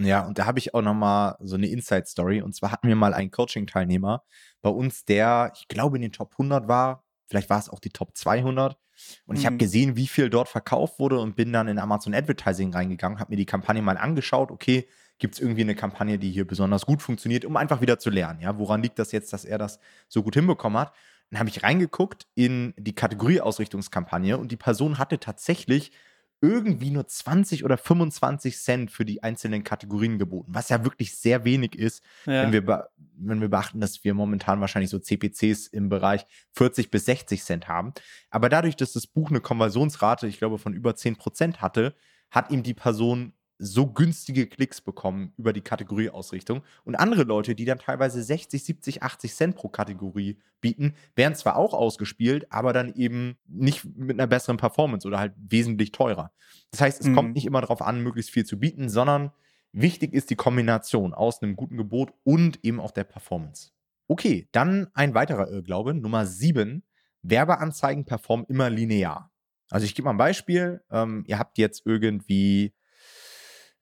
Ja, 0.00 0.26
und 0.26 0.38
da 0.38 0.46
habe 0.46 0.58
ich 0.58 0.74
auch 0.74 0.82
noch 0.82 0.94
mal 0.94 1.36
so 1.40 1.56
eine 1.56 1.66
Inside-Story. 1.66 2.40
Und 2.42 2.54
zwar 2.54 2.70
hatten 2.70 2.88
wir 2.88 2.96
mal 2.96 3.14
einen 3.14 3.30
Coaching-Teilnehmer 3.30 4.22
bei 4.62 4.70
uns, 4.70 5.04
der, 5.04 5.52
ich 5.56 5.66
glaube, 5.68 5.96
in 5.96 6.02
den 6.02 6.12
Top 6.12 6.32
100 6.32 6.68
war. 6.68 7.04
Vielleicht 7.26 7.50
war 7.50 7.58
es 7.58 7.68
auch 7.68 7.80
die 7.80 7.90
Top 7.90 8.16
200. 8.16 8.78
Und 9.26 9.34
mhm. 9.34 9.40
ich 9.40 9.46
habe 9.46 9.56
gesehen, 9.56 9.96
wie 9.96 10.06
viel 10.06 10.30
dort 10.30 10.48
verkauft 10.48 10.98
wurde 10.98 11.18
und 11.18 11.36
bin 11.36 11.52
dann 11.52 11.68
in 11.68 11.78
Amazon 11.78 12.14
Advertising 12.14 12.72
reingegangen, 12.72 13.18
habe 13.18 13.32
mir 13.32 13.36
die 13.36 13.46
Kampagne 13.46 13.82
mal 13.82 13.96
angeschaut. 13.96 14.50
Okay, 14.50 14.88
gibt 15.18 15.34
es 15.34 15.40
irgendwie 15.40 15.62
eine 15.62 15.74
Kampagne, 15.74 16.18
die 16.18 16.30
hier 16.30 16.46
besonders 16.46 16.86
gut 16.86 17.02
funktioniert, 17.02 17.44
um 17.44 17.56
einfach 17.56 17.80
wieder 17.80 17.98
zu 17.98 18.10
lernen. 18.10 18.40
Ja, 18.40 18.58
woran 18.58 18.82
liegt 18.82 18.98
das 18.98 19.12
jetzt, 19.12 19.32
dass 19.32 19.44
er 19.44 19.58
das 19.58 19.78
so 20.08 20.22
gut 20.22 20.34
hinbekommen 20.34 20.78
hat? 20.78 20.94
Dann 21.30 21.40
habe 21.40 21.50
ich 21.50 21.62
reingeguckt 21.62 22.26
in 22.34 22.72
die 22.78 22.94
Kategorieausrichtungskampagne 22.94 24.38
und 24.38 24.50
die 24.50 24.56
Person 24.56 24.98
hatte 24.98 25.18
tatsächlich 25.18 25.92
irgendwie 26.40 26.90
nur 26.90 27.06
20 27.06 27.64
oder 27.64 27.76
25 27.76 28.58
Cent 28.58 28.90
für 28.90 29.04
die 29.04 29.22
einzelnen 29.22 29.64
Kategorien 29.64 30.18
geboten, 30.18 30.54
was 30.54 30.68
ja 30.68 30.84
wirklich 30.84 31.16
sehr 31.16 31.44
wenig 31.44 31.76
ist, 31.76 32.02
ja. 32.26 32.42
wenn, 32.42 32.52
wir 32.52 32.88
wenn 33.16 33.40
wir 33.40 33.48
beachten, 33.48 33.80
dass 33.80 34.04
wir 34.04 34.14
momentan 34.14 34.60
wahrscheinlich 34.60 34.90
so 34.90 34.98
CPCs 34.98 35.66
im 35.68 35.88
Bereich 35.88 36.26
40 36.52 36.90
bis 36.90 37.06
60 37.06 37.42
Cent 37.42 37.68
haben. 37.68 37.92
Aber 38.30 38.48
dadurch, 38.48 38.76
dass 38.76 38.92
das 38.92 39.06
Buch 39.06 39.30
eine 39.30 39.40
Konversionsrate, 39.40 40.28
ich 40.28 40.38
glaube, 40.38 40.58
von 40.58 40.74
über 40.74 40.94
10 40.94 41.16
Prozent 41.16 41.60
hatte, 41.60 41.94
hat 42.30 42.50
ihm 42.50 42.62
die 42.62 42.74
Person 42.74 43.32
so 43.58 43.86
günstige 43.88 44.46
Klicks 44.46 44.80
bekommen 44.80 45.32
über 45.36 45.52
die 45.52 45.60
Kategorieausrichtung. 45.60 46.62
Und 46.84 46.94
andere 46.94 47.24
Leute, 47.24 47.54
die 47.54 47.64
dann 47.64 47.78
teilweise 47.78 48.22
60, 48.22 48.62
70, 48.62 49.02
80 49.02 49.34
Cent 49.34 49.56
pro 49.56 49.68
Kategorie 49.68 50.38
bieten, 50.60 50.94
werden 51.16 51.34
zwar 51.34 51.56
auch 51.56 51.74
ausgespielt, 51.74 52.50
aber 52.50 52.72
dann 52.72 52.94
eben 52.94 53.36
nicht 53.46 53.84
mit 53.84 54.18
einer 54.18 54.26
besseren 54.26 54.56
Performance 54.56 55.06
oder 55.06 55.18
halt 55.18 55.34
wesentlich 55.36 55.92
teurer. 55.92 56.32
Das 56.70 56.80
heißt, 56.80 57.00
es 57.00 57.08
mhm. 57.08 57.14
kommt 57.14 57.34
nicht 57.34 57.46
immer 57.46 57.60
darauf 57.60 57.82
an, 57.82 58.02
möglichst 58.02 58.30
viel 58.30 58.44
zu 58.44 58.58
bieten, 58.58 58.88
sondern 58.88 59.32
wichtig 59.72 60.14
ist 60.14 60.30
die 60.30 60.36
Kombination 60.36 61.12
aus 61.12 61.42
einem 61.42 61.56
guten 61.56 61.76
Gebot 61.76 62.12
und 62.24 62.64
eben 62.64 62.80
auch 62.80 62.92
der 62.92 63.04
Performance. 63.04 63.72
Okay, 64.06 64.48
dann 64.52 64.88
ein 64.94 65.14
weiterer 65.14 65.50
Irrglaube, 65.50 65.94
Nummer 65.94 66.26
7. 66.26 66.82
Werbeanzeigen 67.22 68.04
performen 68.04 68.46
immer 68.48 68.70
linear. 68.70 69.30
Also 69.70 69.84
ich 69.84 69.94
gebe 69.94 70.06
mal 70.06 70.12
ein 70.12 70.18
Beispiel. 70.18 70.82
Ähm, 70.90 71.24
ihr 71.26 71.38
habt 71.38 71.58
jetzt 71.58 71.82
irgendwie 71.84 72.72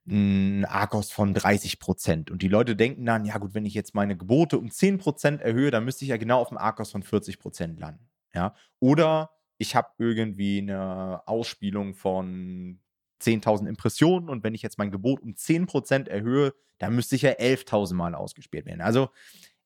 ein 0.06 0.64
Argos 0.64 1.10
von 1.10 1.34
30 1.34 1.78
Prozent. 1.78 2.30
Und 2.30 2.42
die 2.42 2.48
Leute 2.48 2.76
denken 2.76 3.04
dann, 3.04 3.24
ja 3.24 3.38
gut, 3.38 3.54
wenn 3.54 3.66
ich 3.66 3.74
jetzt 3.74 3.94
meine 3.94 4.16
Gebote 4.16 4.58
um 4.58 4.70
10 4.70 4.98
Prozent 4.98 5.40
erhöhe, 5.42 5.70
dann 5.70 5.84
müsste 5.84 6.04
ich 6.04 6.10
ja 6.10 6.16
genau 6.16 6.40
auf 6.40 6.48
dem 6.48 6.58
Argos 6.58 6.92
von 6.92 7.02
40 7.02 7.38
Prozent 7.38 7.80
landen. 7.80 8.08
Ja? 8.34 8.54
Oder 8.78 9.30
ich 9.58 9.74
habe 9.74 9.88
irgendwie 9.98 10.58
eine 10.58 11.26
Ausspielung 11.26 11.94
von 11.94 12.80
10.000 13.22 13.66
Impressionen 13.68 14.28
und 14.28 14.44
wenn 14.44 14.54
ich 14.54 14.62
jetzt 14.62 14.78
mein 14.78 14.90
Gebot 14.90 15.20
um 15.20 15.34
10 15.34 15.66
Prozent 15.66 16.08
erhöhe, 16.08 16.54
dann 16.78 16.94
müsste 16.94 17.16
ich 17.16 17.22
ja 17.22 17.30
11.000 17.30 17.94
Mal 17.94 18.14
ausgespielt 18.14 18.66
werden. 18.66 18.82
Also 18.82 19.08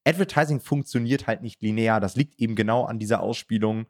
Advertising 0.05 0.61
funktioniert 0.61 1.27
halt 1.27 1.43
nicht 1.43 1.61
linear. 1.61 2.01
Das 2.01 2.17
liegt 2.17 2.41
eben 2.41 2.55
genau 2.55 2.85
an 2.85 2.99
dieser 2.99 3.21
Ausspielung 3.21 3.87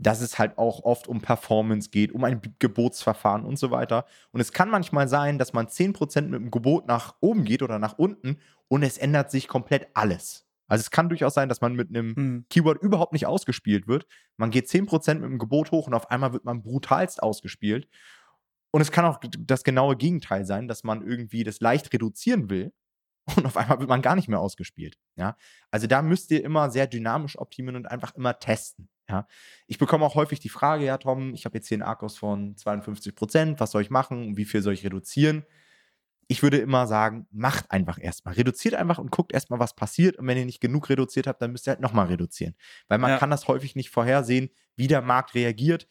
dass 0.00 0.22
es 0.22 0.38
halt 0.38 0.56
auch 0.56 0.82
oft 0.84 1.08
um 1.08 1.20
Performance 1.20 1.90
geht, 1.90 2.12
um 2.12 2.24
ein 2.24 2.40
Gebotsverfahren 2.58 3.44
und 3.44 3.58
so 3.58 3.70
weiter. 3.70 4.06
Und 4.32 4.40
es 4.40 4.52
kann 4.52 4.70
manchmal 4.70 5.08
sein, 5.08 5.38
dass 5.38 5.52
man 5.52 5.66
10% 5.66 6.22
mit 6.22 6.40
dem 6.40 6.50
Gebot 6.50 6.86
nach 6.86 7.16
oben 7.20 7.44
geht 7.44 7.62
oder 7.62 7.78
nach 7.78 7.98
unten 7.98 8.38
und 8.68 8.82
es 8.82 8.96
ändert 8.96 9.30
sich 9.30 9.46
komplett 9.46 9.88
alles. 9.92 10.46
Also 10.68 10.82
es 10.82 10.90
kann 10.90 11.08
durchaus 11.08 11.34
sein, 11.34 11.48
dass 11.50 11.60
man 11.60 11.74
mit 11.74 11.90
einem 11.90 12.14
mhm. 12.16 12.46
Keyword 12.48 12.80
überhaupt 12.80 13.12
nicht 13.12 13.26
ausgespielt 13.26 13.88
wird. 13.88 14.06
Man 14.38 14.50
geht 14.50 14.68
10% 14.68 15.14
mit 15.14 15.24
dem 15.24 15.38
Gebot 15.38 15.70
hoch 15.70 15.86
und 15.86 15.94
auf 15.94 16.10
einmal 16.10 16.32
wird 16.32 16.44
man 16.44 16.62
brutalst 16.62 17.22
ausgespielt. 17.22 17.86
Und 18.70 18.80
es 18.80 18.92
kann 18.92 19.04
auch 19.04 19.18
das 19.38 19.64
genaue 19.64 19.96
Gegenteil 19.96 20.46
sein, 20.46 20.66
dass 20.68 20.82
man 20.82 21.06
irgendwie 21.06 21.44
das 21.44 21.60
leicht 21.60 21.92
reduzieren 21.92 22.48
will 22.48 22.72
und 23.36 23.44
auf 23.44 23.56
einmal 23.56 23.80
wird 23.80 23.88
man 23.88 24.00
gar 24.00 24.14
nicht 24.14 24.28
mehr 24.28 24.40
ausgespielt. 24.40 24.96
Ja? 25.16 25.36
Also 25.70 25.86
da 25.86 26.00
müsst 26.00 26.30
ihr 26.30 26.42
immer 26.42 26.70
sehr 26.70 26.86
dynamisch 26.86 27.36
optimieren 27.36 27.76
und 27.76 27.90
einfach 27.90 28.14
immer 28.14 28.38
testen. 28.38 28.88
Ja, 29.10 29.26
ich 29.66 29.78
bekomme 29.78 30.04
auch 30.04 30.14
häufig 30.14 30.38
die 30.38 30.48
Frage, 30.48 30.84
ja, 30.84 30.96
Tom, 30.98 31.34
ich 31.34 31.44
habe 31.44 31.58
jetzt 31.58 31.66
hier 31.66 31.76
einen 31.76 31.82
Akkus 31.82 32.16
von 32.16 32.56
52 32.56 33.14
Prozent, 33.14 33.60
was 33.60 33.72
soll 33.72 33.82
ich 33.82 33.90
machen 33.90 34.28
und 34.28 34.36
wie 34.36 34.44
viel 34.44 34.62
soll 34.62 34.74
ich 34.74 34.84
reduzieren? 34.84 35.44
Ich 36.28 36.44
würde 36.44 36.58
immer 36.58 36.86
sagen, 36.86 37.26
macht 37.32 37.72
einfach 37.72 37.98
erstmal. 38.00 38.34
Reduziert 38.34 38.74
einfach 38.74 38.98
und 38.98 39.10
guckt 39.10 39.32
erstmal, 39.32 39.58
was 39.58 39.74
passiert. 39.74 40.16
Und 40.16 40.28
wenn 40.28 40.38
ihr 40.38 40.44
nicht 40.44 40.60
genug 40.60 40.88
reduziert 40.88 41.26
habt, 41.26 41.42
dann 41.42 41.50
müsst 41.50 41.66
ihr 41.66 41.72
halt 41.72 41.80
nochmal 41.80 42.06
reduzieren. 42.06 42.54
Weil 42.86 42.98
man 42.98 43.10
ja. 43.10 43.18
kann 43.18 43.30
das 43.30 43.48
häufig 43.48 43.74
nicht 43.74 43.90
vorhersehen, 43.90 44.50
wie 44.76 44.86
der 44.86 45.02
Markt 45.02 45.34
reagiert. 45.34 45.88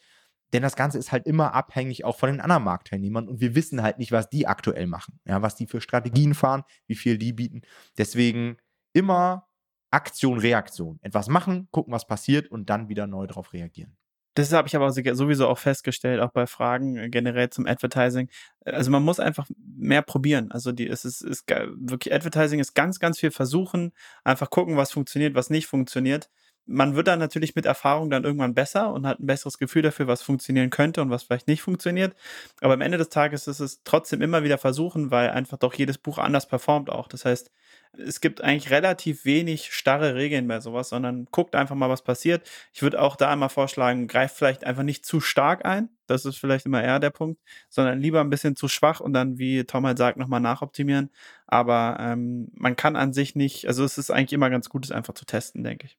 Denn 0.53 0.63
das 0.63 0.77
Ganze 0.77 0.97
ist 0.97 1.11
halt 1.11 1.27
immer 1.27 1.53
abhängig 1.53 2.05
auch 2.05 2.17
von 2.17 2.31
den 2.31 2.39
anderen 2.39 2.63
Marktteilnehmern 2.63 3.27
und 3.27 3.41
wir 3.41 3.53
wissen 3.53 3.83
halt 3.83 3.99
nicht, 3.99 4.13
was 4.13 4.29
die 4.29 4.47
aktuell 4.47 4.87
machen. 4.87 5.19
Ja, 5.25 5.41
was 5.41 5.55
die 5.55 5.67
für 5.67 5.81
Strategien 5.81 6.33
fahren, 6.33 6.63
wie 6.87 6.95
viel 6.95 7.17
die 7.17 7.33
bieten. 7.33 7.61
Deswegen 7.97 8.57
immer 8.93 9.48
Aktion, 9.91 10.39
Reaktion. 10.39 10.99
Etwas 11.01 11.27
machen, 11.27 11.67
gucken, 11.71 11.93
was 11.93 12.07
passiert 12.07 12.49
und 12.49 12.69
dann 12.69 12.89
wieder 12.89 13.07
neu 13.07 13.27
darauf 13.27 13.53
reagieren. 13.53 13.97
Das 14.35 14.53
habe 14.53 14.67
ich 14.67 14.75
aber 14.75 14.91
sowieso 14.91 15.47
auch 15.47 15.57
festgestellt, 15.57 16.21
auch 16.21 16.31
bei 16.31 16.47
Fragen 16.47 16.95
äh, 16.97 17.09
generell 17.09 17.49
zum 17.49 17.65
Advertising. 17.65 18.29
Also 18.63 18.91
man 18.91 19.03
muss 19.03 19.19
einfach 19.19 19.47
mehr 19.57 20.01
probieren. 20.01 20.51
Also 20.51 20.71
die, 20.71 20.87
es 20.87 21.03
ist, 21.03 21.21
ist 21.21 21.45
wirklich 21.49 22.13
Advertising 22.13 22.59
ist 22.59 22.73
ganz, 22.73 22.99
ganz 22.99 23.19
viel 23.19 23.31
versuchen, 23.31 23.91
einfach 24.23 24.49
gucken, 24.49 24.77
was 24.77 24.91
funktioniert, 24.91 25.35
was 25.35 25.49
nicht 25.49 25.67
funktioniert. 25.67 26.29
Man 26.65 26.95
wird 26.95 27.07
dann 27.07 27.17
natürlich 27.19 27.55
mit 27.55 27.65
Erfahrung 27.65 28.11
dann 28.11 28.23
irgendwann 28.23 28.53
besser 28.53 28.93
und 28.93 29.07
hat 29.07 29.19
ein 29.19 29.25
besseres 29.25 29.57
Gefühl 29.57 29.81
dafür, 29.81 30.07
was 30.07 30.21
funktionieren 30.21 30.69
könnte 30.69 31.01
und 31.01 31.09
was 31.09 31.23
vielleicht 31.23 31.47
nicht 31.47 31.63
funktioniert. 31.63 32.15
Aber 32.61 32.73
am 32.75 32.81
Ende 32.81 32.99
des 32.99 33.09
Tages 33.09 33.47
ist 33.47 33.59
es 33.59 33.81
trotzdem 33.83 34.21
immer 34.21 34.43
wieder 34.43 34.59
versuchen, 34.59 35.09
weil 35.09 35.31
einfach 35.31 35.57
doch 35.57 35.73
jedes 35.73 35.97
Buch 35.97 36.19
anders 36.19 36.47
performt 36.47 36.91
auch. 36.91 37.07
Das 37.07 37.25
heißt, 37.25 37.51
es 37.97 38.21
gibt 38.21 38.41
eigentlich 38.41 38.69
relativ 38.69 39.25
wenig 39.25 39.73
starre 39.73 40.15
Regeln 40.15 40.47
bei 40.47 40.59
sowas, 40.59 40.89
sondern 40.89 41.25
guckt 41.31 41.55
einfach 41.55 41.75
mal, 41.75 41.89
was 41.89 42.03
passiert. 42.03 42.49
Ich 42.71 42.81
würde 42.81 43.01
auch 43.01 43.15
da 43.15 43.31
einmal 43.31 43.49
vorschlagen, 43.49 44.07
greift 44.07 44.37
vielleicht 44.37 44.63
einfach 44.63 44.83
nicht 44.83 45.05
zu 45.05 45.19
stark 45.19 45.65
ein. 45.65 45.89
Das 46.07 46.25
ist 46.25 46.37
vielleicht 46.37 46.65
immer 46.65 46.83
eher 46.83 46.99
der 46.99 47.09
Punkt, 47.09 47.41
sondern 47.69 47.99
lieber 47.99 48.21
ein 48.21 48.29
bisschen 48.29 48.55
zu 48.55 48.67
schwach 48.67 48.99
und 48.99 49.13
dann, 49.13 49.37
wie 49.37 49.63
Tom 49.63 49.85
halt 49.85 49.97
sagt, 49.97 50.17
nochmal 50.17 50.39
nachoptimieren. 50.39 51.09
Aber 51.47 51.97
ähm, 51.99 52.49
man 52.53 52.75
kann 52.75 52.95
an 52.95 53.13
sich 53.13 53.35
nicht, 53.35 53.67
also 53.67 53.83
es 53.83 53.97
ist 53.97 54.11
eigentlich 54.11 54.33
immer 54.33 54.49
ganz 54.49 54.69
gut, 54.69 54.85
es 54.85 54.91
einfach 54.91 55.13
zu 55.13 55.25
testen, 55.25 55.63
denke 55.63 55.87
ich. 55.87 55.97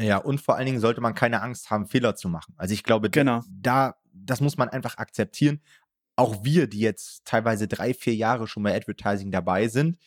Ja, 0.00 0.16
und 0.16 0.40
vor 0.40 0.56
allen 0.56 0.66
Dingen 0.66 0.80
sollte 0.80 1.00
man 1.00 1.14
keine 1.14 1.42
Angst 1.42 1.70
haben, 1.70 1.86
Fehler 1.86 2.14
zu 2.16 2.28
machen. 2.28 2.54
Also 2.56 2.74
ich 2.74 2.82
glaube, 2.82 3.10
genau. 3.10 3.42
da, 3.48 3.96
das 4.12 4.40
muss 4.40 4.56
man 4.56 4.68
einfach 4.68 4.98
akzeptieren. 4.98 5.60
Auch 6.16 6.44
wir, 6.44 6.66
die 6.66 6.80
jetzt 6.80 7.24
teilweise 7.24 7.68
drei, 7.68 7.94
vier 7.94 8.14
Jahre 8.14 8.46
schon 8.46 8.62
bei 8.62 8.74
Advertising 8.74 9.30
dabei 9.30 9.68
sind, 9.68 9.98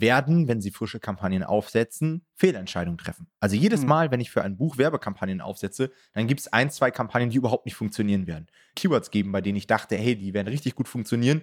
werden, 0.00 0.48
wenn 0.48 0.60
sie 0.60 0.72
frische 0.72 0.98
Kampagnen 0.98 1.44
aufsetzen, 1.44 2.26
Fehlentscheidungen 2.34 2.98
treffen. 2.98 3.28
Also 3.38 3.54
jedes 3.54 3.82
mhm. 3.82 3.88
Mal, 3.88 4.10
wenn 4.10 4.20
ich 4.20 4.30
für 4.30 4.42
ein 4.42 4.56
Buch 4.56 4.76
Werbekampagnen 4.76 5.40
aufsetze, 5.40 5.92
dann 6.14 6.26
gibt 6.26 6.40
es 6.40 6.52
ein, 6.52 6.70
zwei 6.70 6.90
Kampagnen, 6.90 7.30
die 7.30 7.36
überhaupt 7.36 7.64
nicht 7.64 7.76
funktionieren 7.76 8.26
werden. 8.26 8.48
Keywords 8.74 9.12
geben, 9.12 9.30
bei 9.30 9.40
denen 9.40 9.56
ich 9.56 9.68
dachte, 9.68 9.96
hey, 9.96 10.16
die 10.16 10.34
werden 10.34 10.48
richtig 10.48 10.74
gut 10.74 10.88
funktionieren, 10.88 11.42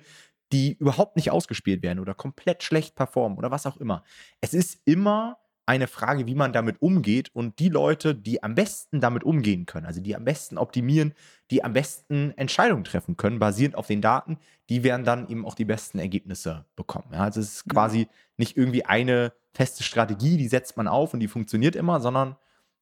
die 0.52 0.74
überhaupt 0.74 1.16
nicht 1.16 1.32
ausgespielt 1.32 1.82
werden 1.82 2.00
oder 2.00 2.14
komplett 2.14 2.62
schlecht 2.64 2.96
performen 2.96 3.38
oder 3.38 3.52
was 3.52 3.66
auch 3.66 3.78
immer. 3.78 4.04
Es 4.42 4.54
ist 4.54 4.82
immer 4.86 5.38
eine 5.66 5.88
Frage, 5.88 6.28
wie 6.28 6.36
man 6.36 6.54
damit 6.54 6.82
umgeht 6.82 7.30
und 7.34 7.60
die 7.60 7.70
Leute, 7.70 8.16
die 8.16 8.44
am 8.44 8.56
besten 8.56 9.00
damit 9.00 9.24
umgehen 9.24 9.66
können, 9.66 9.86
also 9.86 10.02
die 10.02 10.16
am 10.16 10.26
besten 10.26 10.58
optimieren, 10.58 11.14
die 11.50 11.64
am 11.64 11.74
besten 11.74 12.32
Entscheidungen 12.38 12.84
treffen 12.84 13.18
können, 13.18 13.40
basierend 13.40 13.76
auf 13.76 13.88
den 13.88 14.02
Daten, 14.02 14.38
die 14.70 14.84
werden 14.84 15.06
dann 15.06 15.30
eben 15.30 15.46
auch 15.46 15.56
die 15.56 15.66
besten 15.66 16.00
Ergebnisse 16.00 16.66
bekommen. 16.76 17.10
Ja, 17.14 17.20
also 17.26 17.40
es 17.40 17.58
ist 17.58 17.68
mhm. 17.68 17.72
quasi 17.72 18.08
nicht 18.38 18.58
irgendwie 18.58 18.86
eine 18.86 19.34
feste 19.54 19.84
Strategie, 19.84 20.38
die 20.38 20.48
setzt 20.48 20.78
man 20.78 20.88
auf 20.88 21.14
und 21.14 21.20
die 21.20 21.28
funktioniert 21.28 21.76
immer, 21.76 22.00
sondern 22.00 22.36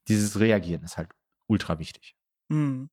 dieses 0.08 0.40
Reagieren 0.40 0.84
ist 0.84 0.98
halt 0.98 1.10
ultra 1.48 1.80
wichtig. 1.80 2.16
Mhm. 2.50 2.90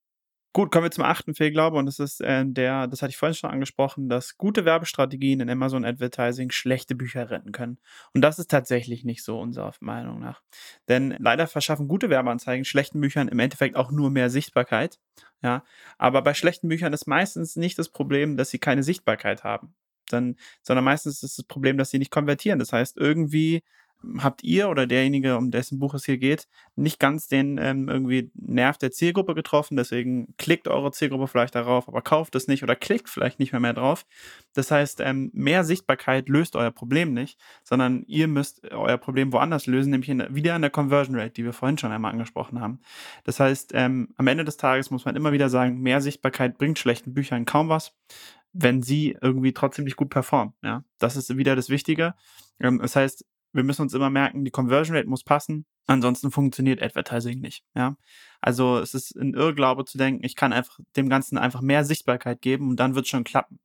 Gut, 0.56 0.72
kommen 0.72 0.84
wir 0.84 0.90
zum 0.90 1.04
achten 1.04 1.34
Fehlglaube 1.34 1.76
und 1.76 1.84
das 1.84 1.98
ist 1.98 2.22
äh, 2.22 2.42
der, 2.46 2.86
das 2.86 3.02
hatte 3.02 3.10
ich 3.10 3.18
vorhin 3.18 3.34
schon 3.34 3.50
angesprochen, 3.50 4.08
dass 4.08 4.38
gute 4.38 4.64
Werbestrategien 4.64 5.40
in 5.40 5.50
Amazon 5.50 5.84
Advertising 5.84 6.50
schlechte 6.50 6.94
Bücher 6.94 7.28
retten 7.28 7.52
können. 7.52 7.76
Und 8.14 8.22
das 8.22 8.38
ist 8.38 8.50
tatsächlich 8.50 9.04
nicht 9.04 9.22
so 9.22 9.38
unserer 9.38 9.74
Meinung 9.80 10.18
nach. 10.18 10.40
Denn 10.88 11.14
leider 11.18 11.46
verschaffen 11.46 11.88
gute 11.88 12.08
Werbeanzeigen 12.08 12.64
schlechten 12.64 13.02
Büchern 13.02 13.28
im 13.28 13.38
Endeffekt 13.38 13.76
auch 13.76 13.90
nur 13.90 14.08
mehr 14.08 14.30
Sichtbarkeit. 14.30 14.98
Ja, 15.42 15.62
aber 15.98 16.22
bei 16.22 16.32
schlechten 16.32 16.68
Büchern 16.68 16.94
ist 16.94 17.06
meistens 17.06 17.56
nicht 17.56 17.78
das 17.78 17.90
Problem, 17.90 18.38
dass 18.38 18.48
sie 18.48 18.58
keine 18.58 18.82
Sichtbarkeit 18.82 19.44
haben, 19.44 19.74
dann, 20.08 20.36
sondern 20.62 20.86
meistens 20.86 21.22
ist 21.22 21.36
das 21.36 21.44
Problem, 21.44 21.76
dass 21.76 21.90
sie 21.90 21.98
nicht 21.98 22.10
konvertieren. 22.10 22.60
Das 22.60 22.72
heißt, 22.72 22.96
irgendwie 22.96 23.62
habt 24.18 24.44
ihr 24.44 24.68
oder 24.68 24.86
derjenige, 24.86 25.36
um 25.36 25.50
dessen 25.50 25.78
Buch 25.78 25.94
es 25.94 26.04
hier 26.04 26.18
geht, 26.18 26.48
nicht 26.74 26.98
ganz 26.98 27.28
den 27.28 27.58
ähm, 27.58 27.88
irgendwie 27.88 28.30
Nerv 28.34 28.78
der 28.78 28.92
Zielgruppe 28.92 29.34
getroffen. 29.34 29.76
Deswegen 29.76 30.34
klickt 30.38 30.68
eure 30.68 30.92
Zielgruppe 30.92 31.26
vielleicht 31.26 31.54
darauf, 31.54 31.88
aber 31.88 32.02
kauft 32.02 32.34
es 32.34 32.48
nicht 32.48 32.62
oder 32.62 32.76
klickt 32.76 33.08
vielleicht 33.08 33.38
nicht 33.38 33.52
mehr, 33.52 33.60
mehr 33.60 33.72
drauf. 33.72 34.06
Das 34.54 34.70
heißt, 34.70 35.00
ähm, 35.00 35.30
mehr 35.32 35.64
Sichtbarkeit 35.64 36.28
löst 36.28 36.56
euer 36.56 36.70
Problem 36.70 37.14
nicht, 37.14 37.38
sondern 37.64 38.04
ihr 38.06 38.28
müsst 38.28 38.70
euer 38.72 38.98
Problem 38.98 39.32
woanders 39.32 39.66
lösen, 39.66 39.90
nämlich 39.90 40.08
in, 40.08 40.26
wieder 40.30 40.54
an 40.54 40.62
der 40.62 40.70
Conversion 40.70 41.18
Rate, 41.18 41.32
die 41.32 41.44
wir 41.44 41.52
vorhin 41.52 41.78
schon 41.78 41.92
einmal 41.92 42.12
angesprochen 42.12 42.60
haben. 42.60 42.80
Das 43.24 43.40
heißt, 43.40 43.72
ähm, 43.74 44.08
am 44.16 44.26
Ende 44.26 44.44
des 44.44 44.56
Tages 44.56 44.90
muss 44.90 45.04
man 45.04 45.16
immer 45.16 45.32
wieder 45.32 45.48
sagen, 45.48 45.80
mehr 45.80 46.00
Sichtbarkeit 46.00 46.58
bringt 46.58 46.78
schlechten 46.78 47.14
Büchern 47.14 47.44
kaum 47.44 47.68
was 47.68 47.94
wenn 48.58 48.82
sie 48.82 49.16
irgendwie 49.20 49.52
trotzdem 49.52 49.84
nicht 49.84 49.96
gut 49.96 50.08
performen. 50.08 50.54
Ja, 50.62 50.82
das 50.98 51.16
ist 51.16 51.36
wieder 51.36 51.56
das 51.56 51.68
Wichtige. 51.68 52.14
Ähm, 52.58 52.78
das 52.78 52.96
heißt, 52.96 53.24
wir 53.56 53.64
müssen 53.64 53.82
uns 53.82 53.94
immer 53.94 54.10
merken, 54.10 54.44
die 54.44 54.50
Conversion 54.50 54.96
Rate 54.96 55.08
muss 55.08 55.24
passen, 55.24 55.66
ansonsten 55.86 56.30
funktioniert 56.30 56.82
Advertising 56.82 57.40
nicht. 57.40 57.64
Ja? 57.74 57.96
Also 58.40 58.78
es 58.78 58.92
ist 58.94 59.16
ein 59.16 59.34
Irrglaube 59.34 59.84
zu 59.84 59.98
denken, 59.98 60.24
ich 60.24 60.36
kann 60.36 60.52
einfach 60.52 60.78
dem 60.96 61.08
Ganzen 61.08 61.38
einfach 61.38 61.62
mehr 61.62 61.84
Sichtbarkeit 61.84 62.42
geben 62.42 62.68
und 62.68 62.78
dann 62.78 62.94
wird 62.94 63.06
es 63.06 63.10
schon 63.10 63.24
klappen. 63.24 63.58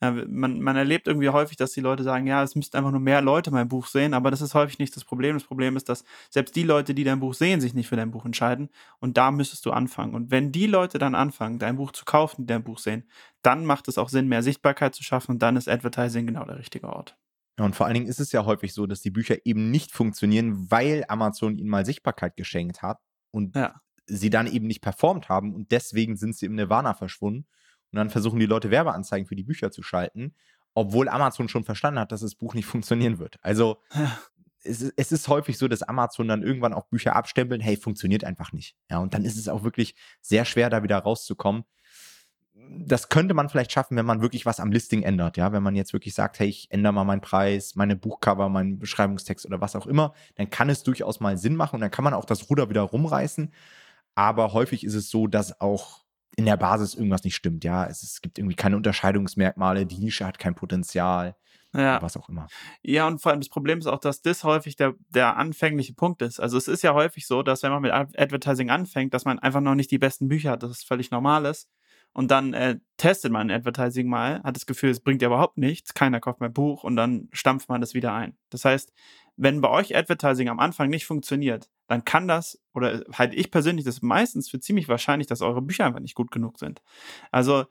Ja, 0.00 0.10
man, 0.10 0.60
man 0.60 0.76
erlebt 0.76 1.08
irgendwie 1.08 1.30
häufig, 1.30 1.56
dass 1.56 1.72
die 1.72 1.80
Leute 1.80 2.02
sagen, 2.04 2.26
ja, 2.26 2.42
es 2.42 2.54
müssten 2.54 2.76
einfach 2.76 2.90
nur 2.90 3.00
mehr 3.00 3.22
Leute 3.22 3.50
mein 3.50 3.68
Buch 3.68 3.86
sehen, 3.86 4.14
aber 4.14 4.30
das 4.30 4.42
ist 4.42 4.54
häufig 4.54 4.78
nicht 4.78 4.94
das 4.94 5.04
Problem. 5.04 5.34
Das 5.34 5.44
Problem 5.44 5.76
ist, 5.76 5.88
dass 5.88 6.04
selbst 6.30 6.54
die 6.54 6.62
Leute, 6.62 6.94
die 6.94 7.04
dein 7.04 7.20
Buch 7.20 7.34
sehen, 7.34 7.60
sich 7.60 7.74
nicht 7.74 7.88
für 7.88 7.96
dein 7.96 8.10
Buch 8.10 8.24
entscheiden 8.24 8.68
und 9.00 9.16
da 9.16 9.30
müsstest 9.30 9.64
du 9.66 9.70
anfangen. 9.70 10.14
Und 10.14 10.30
wenn 10.30 10.52
die 10.52 10.66
Leute 10.66 10.98
dann 10.98 11.14
anfangen, 11.14 11.58
dein 11.58 11.76
Buch 11.76 11.92
zu 11.92 12.04
kaufen, 12.04 12.42
die 12.42 12.46
dein 12.46 12.64
Buch 12.64 12.78
sehen, 12.78 13.08
dann 13.42 13.64
macht 13.64 13.88
es 13.88 13.98
auch 13.98 14.08
Sinn, 14.08 14.28
mehr 14.28 14.42
Sichtbarkeit 14.42 14.94
zu 14.94 15.02
schaffen 15.02 15.32
und 15.32 15.42
dann 15.42 15.56
ist 15.56 15.68
Advertising 15.68 16.26
genau 16.26 16.44
der 16.44 16.58
richtige 16.58 16.88
Ort. 16.88 17.16
Und 17.58 17.74
vor 17.74 17.86
allen 17.86 17.94
Dingen 17.94 18.06
ist 18.06 18.20
es 18.20 18.32
ja 18.32 18.44
häufig 18.44 18.72
so, 18.72 18.86
dass 18.86 19.00
die 19.00 19.10
Bücher 19.10 19.36
eben 19.44 19.70
nicht 19.70 19.92
funktionieren, 19.92 20.70
weil 20.70 21.04
Amazon 21.08 21.58
ihnen 21.58 21.68
mal 21.68 21.84
Sichtbarkeit 21.84 22.36
geschenkt 22.36 22.82
hat 22.82 22.98
und 23.30 23.56
ja. 23.56 23.80
sie 24.06 24.30
dann 24.30 24.46
eben 24.46 24.66
nicht 24.66 24.80
performt 24.80 25.28
haben 25.28 25.54
und 25.54 25.72
deswegen 25.72 26.16
sind 26.16 26.36
sie 26.36 26.46
im 26.46 26.54
Nirvana 26.54 26.94
verschwunden. 26.94 27.46
Und 27.90 27.96
dann 27.96 28.10
versuchen 28.10 28.38
die 28.38 28.46
Leute 28.46 28.70
Werbeanzeigen 28.70 29.26
für 29.26 29.36
die 29.36 29.44
Bücher 29.44 29.70
zu 29.70 29.82
schalten, 29.82 30.34
obwohl 30.74 31.08
Amazon 31.08 31.48
schon 31.48 31.64
verstanden 31.64 32.00
hat, 32.00 32.12
dass 32.12 32.20
das 32.20 32.34
Buch 32.34 32.54
nicht 32.54 32.66
funktionieren 32.66 33.18
wird. 33.18 33.36
Also 33.42 33.78
ja. 33.94 34.18
es, 34.62 34.82
es, 34.96 35.10
ist 35.10 35.28
häufig 35.28 35.58
so, 35.58 35.66
dass 35.68 35.82
Amazon 35.82 36.28
dann 36.28 36.42
irgendwann 36.42 36.74
auch 36.74 36.86
Bücher 36.88 37.16
abstempeln, 37.16 37.60
hey, 37.60 37.76
funktioniert 37.76 38.24
einfach 38.24 38.52
nicht. 38.52 38.76
Ja, 38.90 38.98
und 38.98 39.14
dann 39.14 39.24
ist 39.24 39.36
es 39.36 39.48
auch 39.48 39.64
wirklich 39.64 39.94
sehr 40.20 40.44
schwer, 40.44 40.70
da 40.70 40.82
wieder 40.82 40.98
rauszukommen 40.98 41.64
das 42.70 43.08
könnte 43.08 43.34
man 43.34 43.48
vielleicht 43.48 43.72
schaffen, 43.72 43.96
wenn 43.96 44.06
man 44.06 44.20
wirklich 44.20 44.46
was 44.46 44.60
am 44.60 44.72
Listing 44.72 45.02
ändert. 45.02 45.36
Ja, 45.36 45.52
wenn 45.52 45.62
man 45.62 45.74
jetzt 45.74 45.92
wirklich 45.92 46.14
sagt, 46.14 46.38
hey, 46.38 46.48
ich 46.48 46.70
ändere 46.70 46.92
mal 46.92 47.04
meinen 47.04 47.20
Preis, 47.20 47.74
meine 47.74 47.96
Buchcover, 47.96 48.48
meinen 48.48 48.78
Beschreibungstext 48.78 49.46
oder 49.46 49.60
was 49.60 49.76
auch 49.76 49.86
immer, 49.86 50.14
dann 50.36 50.50
kann 50.50 50.68
es 50.70 50.82
durchaus 50.82 51.20
mal 51.20 51.36
Sinn 51.38 51.56
machen 51.56 51.76
und 51.76 51.80
dann 51.80 51.90
kann 51.90 52.04
man 52.04 52.14
auch 52.14 52.24
das 52.24 52.50
Ruder 52.50 52.70
wieder 52.70 52.82
rumreißen. 52.82 53.52
Aber 54.14 54.52
häufig 54.52 54.84
ist 54.84 54.94
es 54.94 55.10
so, 55.10 55.26
dass 55.26 55.60
auch 55.60 56.04
in 56.36 56.44
der 56.44 56.56
Basis 56.56 56.94
irgendwas 56.94 57.24
nicht 57.24 57.34
stimmt. 57.34 57.64
Ja, 57.64 57.86
es, 57.86 58.02
es 58.02 58.20
gibt 58.20 58.38
irgendwie 58.38 58.56
keine 58.56 58.76
Unterscheidungsmerkmale, 58.76 59.86
die 59.86 59.98
Nische 59.98 60.26
hat 60.26 60.38
kein 60.38 60.54
Potenzial. 60.54 61.36
ja. 61.74 62.00
was 62.00 62.16
auch 62.16 62.28
immer. 62.28 62.46
Ja, 62.82 63.06
und 63.06 63.20
vor 63.20 63.30
allem 63.30 63.40
das 63.40 63.48
Problem 63.48 63.78
ist 63.78 63.86
auch, 63.86 63.98
dass 64.00 64.22
das 64.22 64.44
häufig 64.44 64.76
der, 64.76 64.94
der 65.08 65.36
anfängliche 65.36 65.94
Punkt 65.94 66.22
ist. 66.22 66.40
Also 66.40 66.56
es 66.56 66.68
ist 66.68 66.82
ja 66.82 66.94
häufig 66.94 67.26
so, 67.26 67.42
dass 67.42 67.62
wenn 67.62 67.72
man 67.72 67.82
mit 67.82 67.92
Advertising 67.92 68.70
anfängt, 68.70 69.14
dass 69.14 69.24
man 69.24 69.38
einfach 69.38 69.60
noch 69.60 69.74
nicht 69.74 69.90
die 69.90 69.98
besten 69.98 70.28
Bücher 70.28 70.52
hat, 70.52 70.62
dass 70.62 70.70
es 70.70 70.82
völlig 70.82 71.10
normal 71.10 71.44
ist. 71.44 71.68
Und 72.18 72.32
dann 72.32 72.52
äh, 72.52 72.80
testet 72.96 73.30
man 73.30 73.48
Advertising 73.48 74.08
mal, 74.08 74.42
hat 74.42 74.56
das 74.56 74.66
Gefühl, 74.66 74.90
es 74.90 74.98
bringt 74.98 75.22
ja 75.22 75.28
überhaupt 75.28 75.56
nichts, 75.56 75.94
keiner 75.94 76.18
kauft 76.18 76.40
mein 76.40 76.52
Buch 76.52 76.82
und 76.82 76.96
dann 76.96 77.28
stampft 77.30 77.68
man 77.68 77.80
das 77.80 77.94
wieder 77.94 78.12
ein. 78.12 78.36
Das 78.50 78.64
heißt, 78.64 78.92
wenn 79.36 79.60
bei 79.60 79.70
euch 79.70 79.94
Advertising 79.94 80.48
am 80.48 80.58
Anfang 80.58 80.90
nicht 80.90 81.06
funktioniert, 81.06 81.70
dann 81.86 82.04
kann 82.04 82.26
das, 82.26 82.60
oder 82.74 83.04
halte 83.12 83.36
ich 83.36 83.52
persönlich 83.52 83.84
das 83.84 84.02
meistens 84.02 84.50
für 84.50 84.58
ziemlich 84.58 84.88
wahrscheinlich, 84.88 85.28
dass 85.28 85.42
eure 85.42 85.62
Bücher 85.62 85.84
einfach 85.84 86.00
nicht 86.00 86.16
gut 86.16 86.32
genug 86.32 86.58
sind. 86.58 86.82
Also 87.30 87.66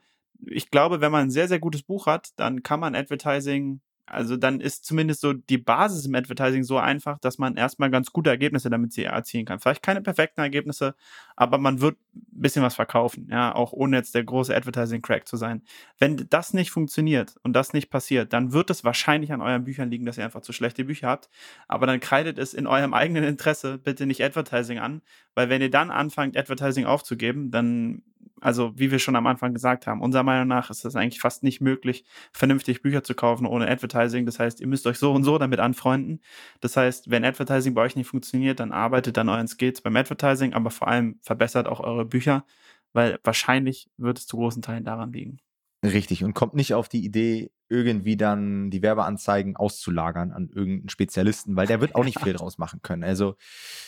ich 0.46 0.70
glaube, 0.70 1.02
wenn 1.02 1.12
man 1.12 1.26
ein 1.26 1.30
sehr, 1.30 1.48
sehr 1.48 1.58
gutes 1.58 1.82
Buch 1.82 2.06
hat, 2.06 2.30
dann 2.36 2.62
kann 2.62 2.80
man 2.80 2.94
Advertising 2.94 3.82
also 4.10 4.36
dann 4.36 4.60
ist 4.60 4.84
zumindest 4.84 5.20
so 5.20 5.32
die 5.32 5.58
Basis 5.58 6.06
im 6.06 6.14
Advertising 6.14 6.64
so 6.64 6.78
einfach, 6.78 7.18
dass 7.18 7.38
man 7.38 7.56
erstmal 7.56 7.90
ganz 7.90 8.12
gute 8.12 8.30
Ergebnisse 8.30 8.70
damit 8.70 8.96
erzielen 8.96 9.44
kann. 9.44 9.60
Vielleicht 9.60 9.82
keine 9.82 10.00
perfekten 10.00 10.40
Ergebnisse, 10.40 10.94
aber 11.36 11.58
man 11.58 11.80
wird 11.80 11.96
ein 12.14 12.42
bisschen 12.42 12.62
was 12.62 12.74
verkaufen, 12.74 13.28
ja, 13.30 13.54
auch 13.54 13.72
ohne 13.72 13.96
jetzt 13.96 14.14
der 14.14 14.24
große 14.24 14.54
Advertising-Crack 14.54 15.28
zu 15.28 15.36
sein. 15.36 15.62
Wenn 15.98 16.26
das 16.30 16.54
nicht 16.54 16.70
funktioniert 16.70 17.36
und 17.42 17.52
das 17.52 17.72
nicht 17.72 17.90
passiert, 17.90 18.32
dann 18.32 18.52
wird 18.52 18.70
es 18.70 18.84
wahrscheinlich 18.84 19.32
an 19.32 19.42
euren 19.42 19.64
Büchern 19.64 19.90
liegen, 19.90 20.06
dass 20.06 20.18
ihr 20.18 20.24
einfach 20.24 20.42
zu 20.42 20.52
schlechte 20.52 20.84
Bücher 20.84 21.08
habt. 21.08 21.28
Aber 21.68 21.86
dann 21.86 22.00
kreidet 22.00 22.38
es 22.38 22.54
in 22.54 22.66
eurem 22.66 22.94
eigenen 22.94 23.24
Interesse 23.24 23.78
bitte 23.78 24.06
nicht 24.06 24.22
Advertising 24.22 24.78
an, 24.78 25.02
weil 25.34 25.48
wenn 25.48 25.62
ihr 25.62 25.70
dann 25.70 25.90
anfangt, 25.90 26.36
Advertising 26.36 26.86
aufzugeben, 26.86 27.50
dann 27.50 28.02
also 28.40 28.72
wie 28.76 28.90
wir 28.90 28.98
schon 28.98 29.16
am 29.16 29.26
Anfang 29.26 29.54
gesagt 29.54 29.86
haben, 29.86 30.00
unserer 30.00 30.22
Meinung 30.22 30.48
nach 30.48 30.70
ist 30.70 30.84
es 30.84 30.96
eigentlich 30.96 31.20
fast 31.20 31.42
nicht 31.42 31.60
möglich, 31.60 32.04
vernünftig 32.32 32.82
Bücher 32.82 33.02
zu 33.02 33.14
kaufen 33.14 33.46
ohne 33.46 33.68
Advertising. 33.68 34.26
Das 34.26 34.38
heißt, 34.38 34.60
ihr 34.60 34.66
müsst 34.66 34.86
euch 34.86 34.98
so 34.98 35.12
und 35.12 35.24
so 35.24 35.38
damit 35.38 35.60
anfreunden. 35.60 36.20
Das 36.60 36.76
heißt, 36.76 37.10
wenn 37.10 37.24
Advertising 37.24 37.74
bei 37.74 37.82
euch 37.82 37.96
nicht 37.96 38.08
funktioniert, 38.08 38.60
dann 38.60 38.72
arbeitet 38.72 39.18
an 39.18 39.28
euren 39.28 39.48
Skills 39.48 39.80
beim 39.80 39.96
Advertising, 39.96 40.54
aber 40.54 40.70
vor 40.70 40.88
allem 40.88 41.18
verbessert 41.22 41.68
auch 41.68 41.80
eure 41.80 42.04
Bücher, 42.04 42.44
weil 42.92 43.18
wahrscheinlich 43.24 43.90
wird 43.96 44.18
es 44.18 44.26
zu 44.26 44.36
großen 44.36 44.62
Teilen 44.62 44.84
daran 44.84 45.12
liegen. 45.12 45.40
Richtig, 45.84 46.24
und 46.24 46.34
kommt 46.34 46.54
nicht 46.54 46.74
auf 46.74 46.88
die 46.88 47.04
Idee, 47.04 47.52
irgendwie 47.68 48.16
dann 48.16 48.70
die 48.70 48.82
Werbeanzeigen 48.82 49.56
auszulagern 49.56 50.32
an 50.32 50.48
irgendeinen 50.48 50.88
Spezialisten, 50.88 51.54
weil 51.54 51.66
der 51.66 51.80
wird 51.80 51.94
auch 51.94 52.04
nicht 52.04 52.20
viel 52.22 52.32
draus 52.32 52.58
machen 52.58 52.80
können. 52.82 53.04
Also, 53.04 53.36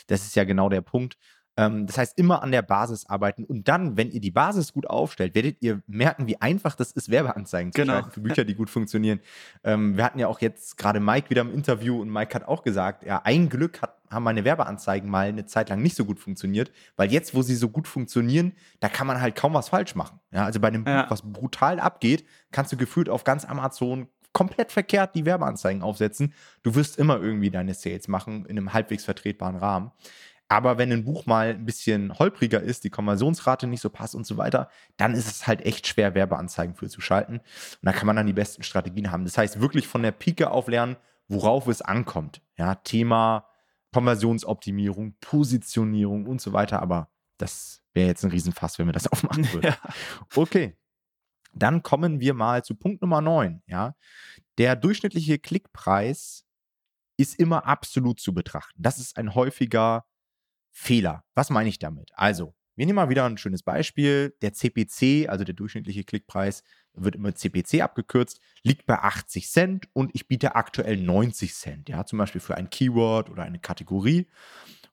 das 0.06 0.24
ist 0.24 0.36
ja 0.36 0.44
genau 0.44 0.68
der 0.68 0.82
Punkt. 0.82 1.16
Ähm, 1.60 1.86
das 1.86 1.98
heißt, 1.98 2.18
immer 2.18 2.42
an 2.42 2.52
der 2.52 2.62
Basis 2.62 3.04
arbeiten. 3.06 3.44
Und 3.44 3.68
dann, 3.68 3.98
wenn 3.98 4.10
ihr 4.10 4.20
die 4.20 4.30
Basis 4.30 4.72
gut 4.72 4.88
aufstellt, 4.88 5.34
werdet 5.34 5.58
ihr 5.60 5.82
merken, 5.86 6.26
wie 6.26 6.40
einfach 6.40 6.74
das 6.74 6.92
ist, 6.92 7.10
Werbeanzeigen 7.10 7.70
zu 7.72 7.82
genau. 7.82 7.92
schalten 7.92 8.10
für 8.12 8.20
Bücher, 8.20 8.44
die 8.46 8.54
gut 8.54 8.70
funktionieren. 8.70 9.20
Ähm, 9.62 9.94
wir 9.98 10.04
hatten 10.04 10.18
ja 10.18 10.26
auch 10.28 10.40
jetzt 10.40 10.78
gerade 10.78 11.00
Mike 11.00 11.28
wieder 11.28 11.42
im 11.42 11.52
Interview 11.52 12.00
und 12.00 12.10
Mike 12.10 12.34
hat 12.34 12.48
auch 12.48 12.62
gesagt, 12.62 13.04
ja, 13.04 13.20
ein 13.24 13.50
Glück 13.50 13.82
hat, 13.82 13.98
haben 14.08 14.24
meine 14.24 14.44
Werbeanzeigen 14.44 15.10
mal 15.10 15.28
eine 15.28 15.44
Zeit 15.44 15.68
lang 15.68 15.82
nicht 15.82 15.96
so 15.96 16.06
gut 16.06 16.18
funktioniert, 16.18 16.72
weil 16.96 17.12
jetzt, 17.12 17.34
wo 17.34 17.42
sie 17.42 17.54
so 17.54 17.68
gut 17.68 17.86
funktionieren, 17.86 18.52
da 18.80 18.88
kann 18.88 19.06
man 19.06 19.20
halt 19.20 19.36
kaum 19.36 19.52
was 19.52 19.68
falsch 19.68 19.94
machen. 19.94 20.18
Ja, 20.32 20.46
also 20.46 20.60
bei 20.60 20.68
einem 20.68 20.86
ja. 20.86 21.02
Buch, 21.02 21.10
was 21.10 21.22
brutal 21.22 21.78
abgeht, 21.78 22.24
kannst 22.52 22.72
du 22.72 22.78
gefühlt 22.78 23.10
auf 23.10 23.22
ganz 23.24 23.44
Amazon 23.44 24.08
komplett 24.32 24.72
verkehrt 24.72 25.14
die 25.14 25.24
Werbeanzeigen 25.24 25.82
aufsetzen. 25.82 26.34
Du 26.62 26.74
wirst 26.74 26.98
immer 26.98 27.20
irgendwie 27.20 27.50
deine 27.50 27.74
Sales 27.74 28.08
machen 28.08 28.46
in 28.46 28.56
einem 28.56 28.72
halbwegs 28.72 29.04
vertretbaren 29.04 29.56
Rahmen. 29.56 29.90
Aber 30.50 30.78
wenn 30.78 30.90
ein 30.92 31.04
Buch 31.04 31.26
mal 31.26 31.50
ein 31.50 31.64
bisschen 31.64 32.18
holpriger 32.18 32.60
ist, 32.60 32.82
die 32.82 32.90
Konversionsrate 32.90 33.68
nicht 33.68 33.80
so 33.80 33.88
passt 33.88 34.16
und 34.16 34.26
so 34.26 34.36
weiter, 34.36 34.68
dann 34.96 35.14
ist 35.14 35.30
es 35.30 35.46
halt 35.46 35.64
echt 35.64 35.86
schwer, 35.86 36.16
Werbeanzeigen 36.16 36.74
für 36.74 36.88
zu 36.88 37.00
schalten. 37.00 37.34
Und 37.34 37.42
da 37.82 37.92
kann 37.92 38.08
man 38.08 38.16
dann 38.16 38.26
die 38.26 38.32
besten 38.32 38.64
Strategien 38.64 39.12
haben. 39.12 39.22
Das 39.22 39.38
heißt, 39.38 39.60
wirklich 39.60 39.86
von 39.86 40.02
der 40.02 40.10
Pike 40.10 40.50
auf 40.50 40.66
lernen, 40.66 40.96
worauf 41.28 41.68
es 41.68 41.82
ankommt. 41.82 42.42
Ja, 42.58 42.74
Thema 42.74 43.46
Konversionsoptimierung, 43.94 45.14
Positionierung 45.20 46.26
und 46.26 46.40
so 46.40 46.52
weiter. 46.52 46.82
Aber 46.82 47.12
das 47.38 47.80
wäre 47.94 48.08
jetzt 48.08 48.24
ein 48.24 48.32
Riesenfass, 48.32 48.76
wenn 48.80 48.86
wir 48.86 48.92
das 48.92 49.06
aufmachen 49.12 49.52
würden. 49.52 49.68
Ja. 49.68 49.78
Okay. 50.34 50.76
Dann 51.52 51.84
kommen 51.84 52.18
wir 52.18 52.34
mal 52.34 52.64
zu 52.64 52.74
Punkt 52.74 53.02
Nummer 53.02 53.20
9. 53.20 53.62
Ja. 53.68 53.94
Der 54.58 54.74
durchschnittliche 54.74 55.38
Klickpreis 55.38 56.44
ist 57.16 57.38
immer 57.38 57.66
absolut 57.66 58.18
zu 58.18 58.34
betrachten. 58.34 58.82
Das 58.82 58.98
ist 58.98 59.16
ein 59.16 59.36
häufiger 59.36 60.06
Fehler. 60.70 61.24
Was 61.34 61.50
meine 61.50 61.68
ich 61.68 61.78
damit? 61.78 62.10
Also, 62.14 62.54
wir 62.76 62.86
nehmen 62.86 62.96
mal 62.96 63.10
wieder 63.10 63.26
ein 63.26 63.36
schönes 63.36 63.62
Beispiel. 63.62 64.34
Der 64.42 64.52
CPC, 64.52 65.28
also 65.28 65.44
der 65.44 65.54
durchschnittliche 65.54 66.04
Klickpreis, 66.04 66.62
wird 66.94 67.14
immer 67.14 67.34
CPC 67.34 67.82
abgekürzt, 67.82 68.40
liegt 68.62 68.86
bei 68.86 68.98
80 68.98 69.48
Cent 69.48 69.88
und 69.92 70.10
ich 70.14 70.28
biete 70.28 70.54
aktuell 70.54 70.96
90 70.96 71.54
Cent, 71.54 71.88
ja, 71.88 72.04
zum 72.04 72.18
Beispiel 72.18 72.40
für 72.40 72.56
ein 72.56 72.70
Keyword 72.70 73.30
oder 73.30 73.42
eine 73.42 73.58
Kategorie. 73.58 74.26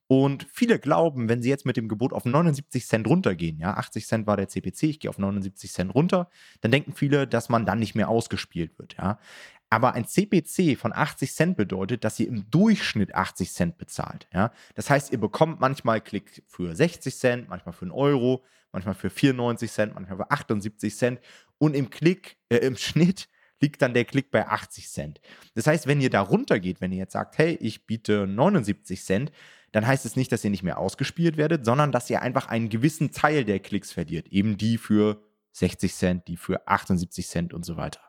Und 0.09 0.47
viele 0.49 0.79
glauben, 0.79 1.27
wenn 1.27 1.41
sie 1.41 1.49
jetzt 1.49 1.65
mit 1.65 1.75
dem 1.75 1.89
Gebot 1.89 2.13
auf 2.13 2.23
79 2.23 2.87
Cent 2.87 3.07
runtergehen, 3.07 3.59
ja, 3.59 3.73
80 3.75 4.07
Cent 4.07 4.27
war 4.27 4.37
der 4.37 4.47
CPC, 4.47 4.83
ich 4.83 4.99
gehe 5.01 5.09
auf 5.09 5.17
79 5.17 5.71
Cent 5.71 5.93
runter, 5.93 6.29
dann 6.61 6.71
denken 6.71 6.93
viele, 6.93 7.27
dass 7.27 7.49
man 7.49 7.65
dann 7.65 7.79
nicht 7.79 7.93
mehr 7.93 8.07
ausgespielt 8.07 8.79
wird, 8.79 8.95
ja. 8.97 9.19
Aber 9.69 9.93
ein 9.93 10.05
CPC 10.05 10.77
von 10.77 10.93
80 10.93 11.33
Cent 11.33 11.57
bedeutet, 11.57 12.03
dass 12.03 12.19
ihr 12.19 12.27
im 12.27 12.49
Durchschnitt 12.49 13.13
80 13.13 13.51
Cent 13.51 13.77
bezahlt. 13.77 14.27
Ja? 14.33 14.51
Das 14.75 14.89
heißt, 14.89 15.11
ihr 15.11 15.19
bekommt 15.19 15.59
manchmal 15.59 15.99
Klick 16.01 16.43
für 16.47 16.75
60 16.75 17.15
Cent, 17.15 17.49
manchmal 17.49 17.73
für 17.73 17.83
einen 17.83 17.91
Euro, 17.91 18.43
manchmal 18.71 18.95
für 18.95 19.09
94 19.09 19.71
Cent, 19.71 19.95
manchmal 19.95 20.17
für 20.17 20.31
78 20.31 20.95
Cent. 20.95 21.19
Und 21.57 21.75
im 21.75 21.89
Klick, 21.89 22.37
äh, 22.49 22.57
im 22.57 22.77
Schnitt 22.77 23.27
liegt 23.59 23.81
dann 23.81 23.93
der 23.93 24.05
Klick 24.05 24.31
bei 24.31 24.47
80 24.47 24.87
Cent. 24.89 25.21
Das 25.55 25.67
heißt, 25.67 25.87
wenn 25.87 25.99
ihr 25.99 26.09
da 26.09 26.21
runtergeht, 26.21 26.79
wenn 26.79 26.91
ihr 26.91 26.99
jetzt 26.99 27.13
sagt, 27.13 27.37
hey, 27.37 27.57
ich 27.59 27.85
biete 27.85 28.27
79 28.27 29.03
Cent, 29.03 29.31
dann 29.71 29.85
heißt 29.85 30.05
es 30.05 30.15
nicht, 30.15 30.31
dass 30.31 30.43
ihr 30.43 30.49
nicht 30.49 30.63
mehr 30.63 30.77
ausgespielt 30.77 31.37
werdet, 31.37 31.65
sondern 31.65 31.91
dass 31.91 32.09
ihr 32.09 32.21
einfach 32.21 32.47
einen 32.47 32.69
gewissen 32.69 33.11
Teil 33.11 33.43
der 33.43 33.59
Klicks 33.59 33.91
verliert. 33.91 34.27
Eben 34.29 34.57
die 34.57 34.77
für 34.77 35.21
60 35.51 35.93
Cent, 35.93 36.27
die 36.27 36.37
für 36.37 36.67
78 36.67 37.27
Cent 37.27 37.53
und 37.53 37.65
so 37.65 37.75
weiter. 37.77 38.01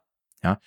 Ja. 0.42 0.61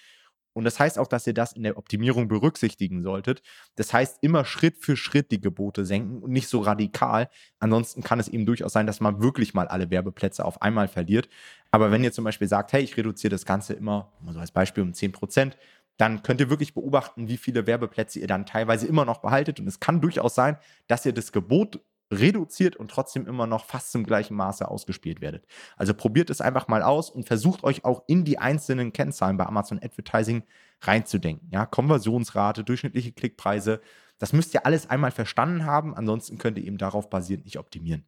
Und 0.53 0.63
das 0.63 0.79
heißt 0.79 0.99
auch, 0.99 1.07
dass 1.07 1.25
ihr 1.27 1.33
das 1.33 1.53
in 1.53 1.63
der 1.63 1.77
Optimierung 1.77 2.27
berücksichtigen 2.27 3.03
solltet. 3.03 3.41
Das 3.75 3.93
heißt, 3.93 4.17
immer 4.21 4.45
Schritt 4.45 4.77
für 4.79 4.97
Schritt 4.97 5.31
die 5.31 5.41
Gebote 5.41 5.85
senken 5.85 6.21
und 6.21 6.31
nicht 6.31 6.47
so 6.47 6.59
radikal. 6.59 7.29
Ansonsten 7.59 8.03
kann 8.03 8.19
es 8.19 8.27
eben 8.27 8.45
durchaus 8.45 8.73
sein, 8.73 8.87
dass 8.87 8.99
man 8.99 9.21
wirklich 9.21 9.53
mal 9.53 9.67
alle 9.67 9.89
Werbeplätze 9.89 10.43
auf 10.43 10.61
einmal 10.61 10.87
verliert. 10.87 11.29
Aber 11.71 11.91
wenn 11.91 12.03
ihr 12.03 12.11
zum 12.11 12.25
Beispiel 12.25 12.47
sagt, 12.47 12.73
hey, 12.73 12.81
ich 12.83 12.97
reduziere 12.97 13.31
das 13.31 13.45
Ganze 13.45 13.73
immer, 13.73 14.11
so 14.29 14.39
als 14.39 14.51
Beispiel 14.51 14.83
um 14.83 14.93
10 14.93 15.11
Prozent, 15.13 15.57
dann 15.97 16.23
könnt 16.23 16.41
ihr 16.41 16.49
wirklich 16.49 16.73
beobachten, 16.73 17.27
wie 17.27 17.37
viele 17.37 17.67
Werbeplätze 17.67 18.19
ihr 18.19 18.27
dann 18.27 18.45
teilweise 18.45 18.87
immer 18.87 19.05
noch 19.05 19.19
behaltet. 19.19 19.59
Und 19.59 19.67
es 19.67 19.79
kann 19.79 20.01
durchaus 20.01 20.33
sein, 20.35 20.57
dass 20.87 21.05
ihr 21.05 21.13
das 21.13 21.31
Gebot 21.31 21.79
reduziert 22.11 22.75
und 22.75 22.91
trotzdem 22.91 23.25
immer 23.25 23.47
noch 23.47 23.65
fast 23.65 23.91
zum 23.91 24.03
gleichen 24.03 24.35
Maße 24.35 24.67
ausgespielt 24.67 25.21
werdet. 25.21 25.45
Also 25.77 25.93
probiert 25.93 26.29
es 26.29 26.41
einfach 26.41 26.67
mal 26.67 26.83
aus 26.83 27.09
und 27.09 27.25
versucht 27.25 27.63
euch 27.63 27.85
auch 27.85 28.03
in 28.07 28.25
die 28.25 28.37
einzelnen 28.37 28.93
Kennzahlen 28.93 29.37
bei 29.37 29.45
Amazon 29.45 29.79
Advertising 29.81 30.43
reinzudenken. 30.81 31.49
Ja, 31.51 31.65
Konversionsrate, 31.65 32.63
durchschnittliche 32.63 33.13
Klickpreise, 33.13 33.81
das 34.17 34.33
müsst 34.33 34.53
ihr 34.53 34.65
alles 34.65 34.89
einmal 34.89 35.11
verstanden 35.11 35.65
haben, 35.65 35.95
ansonsten 35.95 36.37
könnt 36.37 36.57
ihr 36.57 36.65
eben 36.65 36.77
darauf 36.77 37.09
basierend 37.09 37.45
nicht 37.45 37.57
optimieren. 37.57 38.05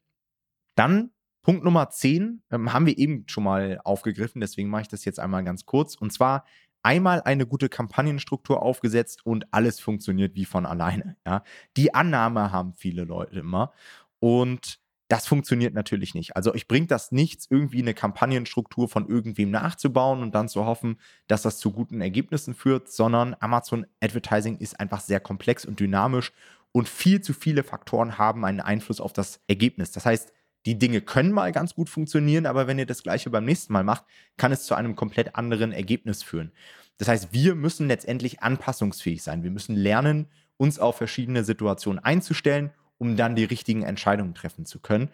Dann 0.75 1.11
Punkt 1.43 1.63
Nummer 1.63 1.89
10 1.89 2.41
ähm, 2.51 2.73
haben 2.73 2.85
wir 2.85 2.97
eben 2.97 3.25
schon 3.27 3.43
mal 3.43 3.79
aufgegriffen, 3.83 4.39
deswegen 4.39 4.69
mache 4.69 4.83
ich 4.83 4.87
das 4.87 5.05
jetzt 5.05 5.19
einmal 5.19 5.43
ganz 5.43 5.65
kurz. 5.65 5.95
Und 5.95 6.11
zwar 6.13 6.45
einmal 6.83 7.21
eine 7.21 7.47
gute 7.47 7.69
Kampagnenstruktur 7.69 8.61
aufgesetzt 8.61 9.25
und 9.25 9.51
alles 9.51 9.79
funktioniert 9.79 10.35
wie 10.35 10.45
von 10.45 10.65
alleine. 10.65 11.17
Ja? 11.25 11.43
Die 11.77 11.93
Annahme 11.93 12.51
haben 12.51 12.73
viele 12.73 13.03
Leute 13.03 13.39
immer 13.39 13.73
und 14.19 14.79
das 15.09 15.27
funktioniert 15.27 15.73
natürlich 15.73 16.15
nicht. 16.15 16.35
Also 16.35 16.55
ich 16.55 16.67
bringt 16.67 16.89
das 16.89 17.11
nichts, 17.11 17.45
irgendwie 17.49 17.81
eine 17.81 17.93
Kampagnenstruktur 17.93 18.89
von 18.89 19.07
irgendwem 19.07 19.51
nachzubauen 19.51 20.21
und 20.21 20.33
dann 20.33 20.49
zu 20.49 20.65
hoffen, 20.65 20.99
dass 21.27 21.43
das 21.43 21.59
zu 21.59 21.71
guten 21.71 22.01
Ergebnissen 22.01 22.55
führt, 22.55 22.89
sondern 22.89 23.35
Amazon 23.39 23.85
Advertising 23.99 24.57
ist 24.57 24.79
einfach 24.79 25.01
sehr 25.01 25.19
komplex 25.19 25.65
und 25.65 25.79
dynamisch 25.79 26.31
und 26.71 26.89
viel 26.89 27.21
zu 27.21 27.33
viele 27.33 27.63
Faktoren 27.63 28.17
haben 28.17 28.43
einen 28.43 28.59
Einfluss 28.59 28.99
auf 28.99 29.13
das 29.13 29.39
Ergebnis. 29.47 29.91
Das 29.91 30.05
heißt, 30.05 30.33
die 30.65 30.77
Dinge 30.77 31.01
können 31.01 31.31
mal 31.31 31.51
ganz 31.51 31.75
gut 31.75 31.89
funktionieren, 31.89 32.45
aber 32.45 32.67
wenn 32.67 32.79
ihr 32.79 32.85
das 32.85 33.03
gleiche 33.03 33.29
beim 33.29 33.45
nächsten 33.45 33.73
Mal 33.73 33.83
macht, 33.83 34.05
kann 34.37 34.51
es 34.51 34.65
zu 34.65 34.75
einem 34.75 34.95
komplett 34.95 35.35
anderen 35.35 35.71
Ergebnis 35.71 36.23
führen. 36.23 36.51
Das 36.97 37.07
heißt, 37.07 37.33
wir 37.33 37.55
müssen 37.55 37.87
letztendlich 37.87 38.41
anpassungsfähig 38.41 39.23
sein. 39.23 39.43
Wir 39.43 39.51
müssen 39.51 39.75
lernen, 39.75 40.27
uns 40.57 40.79
auf 40.79 40.97
verschiedene 40.97 41.43
Situationen 41.43 42.03
einzustellen, 42.03 42.71
um 42.97 43.17
dann 43.17 43.35
die 43.35 43.43
richtigen 43.43 43.83
Entscheidungen 43.83 44.33
treffen 44.35 44.65
zu 44.65 44.79
können. 44.79 45.09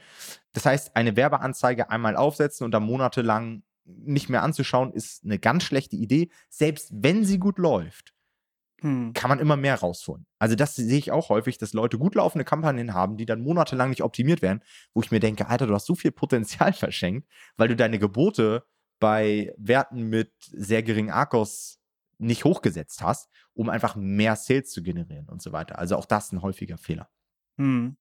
Das 0.54 0.66
heißt, 0.66 0.96
eine 0.96 1.16
Werbeanzeige 1.16 1.90
einmal 1.90 2.16
aufsetzen 2.16 2.66
und 2.66 2.72
dann 2.72 2.84
monatelang 2.84 3.64
nicht 3.86 4.30
mehr 4.30 4.44
anzuschauen, 4.44 4.94
ist 4.94 5.24
eine 5.24 5.40
ganz 5.40 5.64
schlechte 5.64 5.96
Idee. 5.96 6.30
Selbst 6.50 6.92
wenn 6.94 7.26
sie 7.26 7.40
gut 7.40 7.58
läuft, 7.58 8.14
hm. 8.82 9.14
kann 9.14 9.30
man 9.30 9.40
immer 9.40 9.58
mehr 9.58 9.76
rausholen. 9.76 10.26
Also 10.40 10.56
das 10.56 10.76
sehe 10.76 10.98
ich 10.98 11.12
auch 11.12 11.30
häufig, 11.30 11.58
dass 11.58 11.74
Leute 11.74 11.98
gut 11.98 12.16
laufende 12.16 12.46
Kampagnen 12.46 12.94
haben, 12.94 13.18
die 13.18 13.26
dann 13.26 13.42
monatelang 13.42 13.90
nicht 13.90 14.04
optimiert 14.04 14.42
werden, 14.42 14.62
wo 14.94 15.02
ich 15.02 15.12
mir 15.12 15.20
denke, 15.20 15.48
Alter, 15.48 15.68
du 15.68 15.74
hast 15.74 15.86
so 15.86 15.96
viel 15.96 16.12
Potenzial 16.12 16.74
verschenkt, 16.74 17.28
weil 17.58 17.68
du 17.68 17.76
deine 17.76 18.00
Gebote 18.00 18.64
bei 19.00 19.54
Werten 19.58 20.10
mit 20.10 20.34
sehr 20.40 20.84
geringen 20.84 21.12
Arkos 21.12 21.80
nicht 22.18 22.44
hochgesetzt 22.44 23.02
hast, 23.02 23.30
um 23.54 23.70
einfach 23.70 23.96
mehr 23.96 24.36
Sales 24.36 24.72
zu 24.72 24.84
generieren 24.84 25.30
und 25.30 25.42
so 25.42 25.52
weiter. 25.52 25.80
Also 25.80 25.96
auch 25.96 26.06
das 26.06 26.32
ein 26.32 26.42
häufiger 26.42 26.78
Fehler. 26.78 27.10
Hm. 27.58 27.98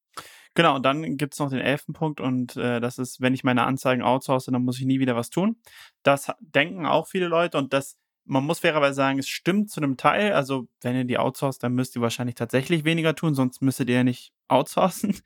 Genau, 0.54 0.74
und 0.76 0.82
dann 0.82 1.16
gibt 1.16 1.34
es 1.34 1.38
noch 1.38 1.50
den 1.50 1.60
elften 1.60 1.92
Punkt 1.92 2.20
und 2.20 2.56
äh, 2.56 2.80
das 2.80 2.98
ist, 2.98 3.20
wenn 3.20 3.34
ich 3.34 3.44
meine 3.44 3.64
Anzeigen 3.64 4.02
outsource, 4.02 4.46
dann 4.46 4.64
muss 4.64 4.80
ich 4.80 4.86
nie 4.86 4.98
wieder 4.98 5.14
was 5.14 5.30
tun. 5.30 5.60
Das 6.02 6.32
denken 6.40 6.84
auch 6.84 7.06
viele 7.06 7.28
Leute 7.28 7.58
und 7.58 7.72
das, 7.72 7.96
man 8.28 8.44
muss 8.44 8.60
fairerweise 8.60 8.94
sagen, 8.94 9.18
es 9.18 9.28
stimmt 9.28 9.70
zu 9.70 9.80
einem 9.80 9.96
Teil. 9.96 10.32
Also 10.32 10.68
wenn 10.82 10.94
ihr 10.94 11.04
die 11.04 11.18
outsourced, 11.18 11.62
dann 11.62 11.74
müsst 11.74 11.96
ihr 11.96 12.02
wahrscheinlich 12.02 12.34
tatsächlich 12.36 12.84
weniger 12.84 13.14
tun, 13.14 13.34
sonst 13.34 13.62
müsstet 13.62 13.88
ihr 13.88 13.96
ja 13.96 14.04
nicht 14.04 14.32
outsourcen. 14.48 15.16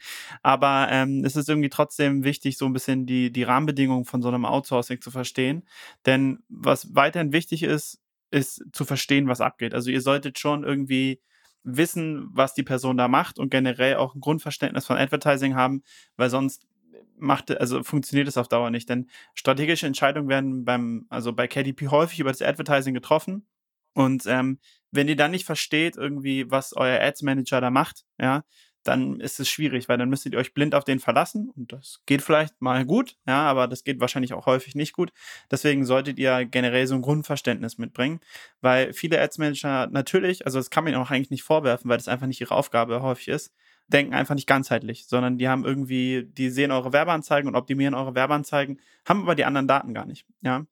Aber 0.43 0.89
ähm, 0.91 1.25
es 1.25 1.37
ist 1.37 1.49
irgendwie 1.49 1.69
trotzdem 1.69 2.25
wichtig, 2.25 2.57
so 2.57 2.67
ein 2.67 2.73
bisschen 2.73 3.07
die, 3.07 3.33
die 3.33 3.43
Rahmenbedingungen 3.43 4.05
von 4.05 4.23
so 4.23 4.29
einem 4.29 4.45
Outsourcing 4.45 5.01
zu 5.01 5.11
verstehen. 5.11 5.65
Denn 6.07 6.43
was 6.49 6.95
weiterhin 6.95 7.33
wichtig 7.33 7.65
ist, 7.65 8.01
ist 8.31 8.65
zu 8.73 8.85
verstehen, 8.85 9.29
was 9.29 9.41
abgeht. 9.41 9.75
Also 9.75 9.91
ihr 9.91 10.01
solltet 10.01 10.39
schon 10.39 10.65
irgendwie 10.65 11.21
wissen, 11.65 12.29
was 12.33 12.55
die 12.55 12.63
Person 12.63 12.97
da 12.97 13.09
macht 13.09 13.39
und 13.39 13.51
generell 13.51 13.97
auch 13.97 14.15
ein 14.15 14.21
Grundverständnis 14.21 14.87
von 14.87 14.97
Advertising 14.97 15.55
haben, 15.55 15.83
weil 16.17 16.31
sonst 16.31 16.67
macht, 17.17 17.51
also 17.51 17.83
funktioniert 17.83 18.29
es 18.29 18.37
auf 18.37 18.49
Dauer 18.49 18.71
nicht. 18.71 18.89
Denn 18.89 19.09
strategische 19.35 19.87
Entscheidungen 19.87 20.29
werden 20.29 20.65
beim, 20.65 21.07
also 21.09 21.33
bei 21.33 21.47
KDP 21.47 21.89
häufig 21.89 22.21
über 22.21 22.31
das 22.31 22.43
Advertising 22.43 22.95
getroffen. 22.95 23.47
Und 23.95 24.25
ähm, 24.27 24.59
wenn 24.91 25.09
ihr 25.09 25.17
dann 25.17 25.31
nicht 25.31 25.45
versteht, 25.47 25.97
irgendwie, 25.97 26.51
was 26.51 26.75
euer 26.75 27.01
Ads 27.01 27.23
Manager 27.23 27.61
da 27.61 27.71
macht, 27.71 28.05
ja, 28.19 28.45
dann 28.85 29.21
ist 29.21 29.39
es 29.39 29.49
schwierig, 29.49 29.89
weil 29.89 29.99
dann 29.99 30.09
müsstet 30.09 30.33
ihr 30.33 30.39
euch 30.39 30.55
blind 30.55 30.75
auf 30.75 30.85
den 30.85 30.99
verlassen 30.99 31.51
und 31.51 31.73
das 31.73 32.01
geht 32.07 32.23
vielleicht 32.23 32.61
mal 32.61 32.85
gut, 32.85 33.17
ja, 33.27 33.43
aber 33.43 33.69
das 33.69 33.85
geht 33.85 34.01
wahrscheinlich 34.01 34.33
auch 34.33 34.47
häufig 34.47 34.75
nicht 34.75 34.93
gut. 34.93 35.13
Deswegen 35.51 35.85
solltet 35.85 36.19
ihr 36.19 36.45
generell 36.47 36.87
so 36.87 36.95
ein 36.95 37.03
Grundverständnis 37.03 37.79
mitbringen, 37.79 38.21
weil 38.61 38.93
viele 38.93 39.21
Ads 39.21 39.39
Manager 39.39 39.87
natürlich, 39.89 40.47
also 40.47 40.59
das 40.59 40.71
kann 40.71 40.85
man 40.85 40.93
ihnen 40.93 41.03
auch 41.03 41.11
eigentlich 41.11 41.31
nicht 41.31 41.45
vorwerfen, 41.45 41.89
weil 41.89 41.99
das 41.99 42.09
einfach 42.09 42.27
nicht 42.27 42.41
ihre 42.41 42.55
Aufgabe 42.55 43.03
häufig 43.03 43.29
ist, 43.29 43.53
denken 43.93 44.15
einfach 44.15 44.35
nicht 44.35 44.47
ganzheitlich, 44.47 45.07
sondern 45.07 45.39
die 45.39 45.49
haben 45.49 45.65
irgendwie, 45.65 46.25
die 46.25 46.51
sehen 46.51 46.71
eure 46.71 46.93
Werbeanzeigen 46.93 47.49
und 47.49 47.57
optimieren 47.57 47.95
eure 47.95 48.15
Werbeanzeigen, 48.15 48.81
haben 49.07 49.23
aber 49.23 49.35
die 49.35 49.45
anderen 49.45 49.69
Daten 49.69 49.95
gar 49.95 50.07
nicht, 50.07 50.27
ja 50.43 50.67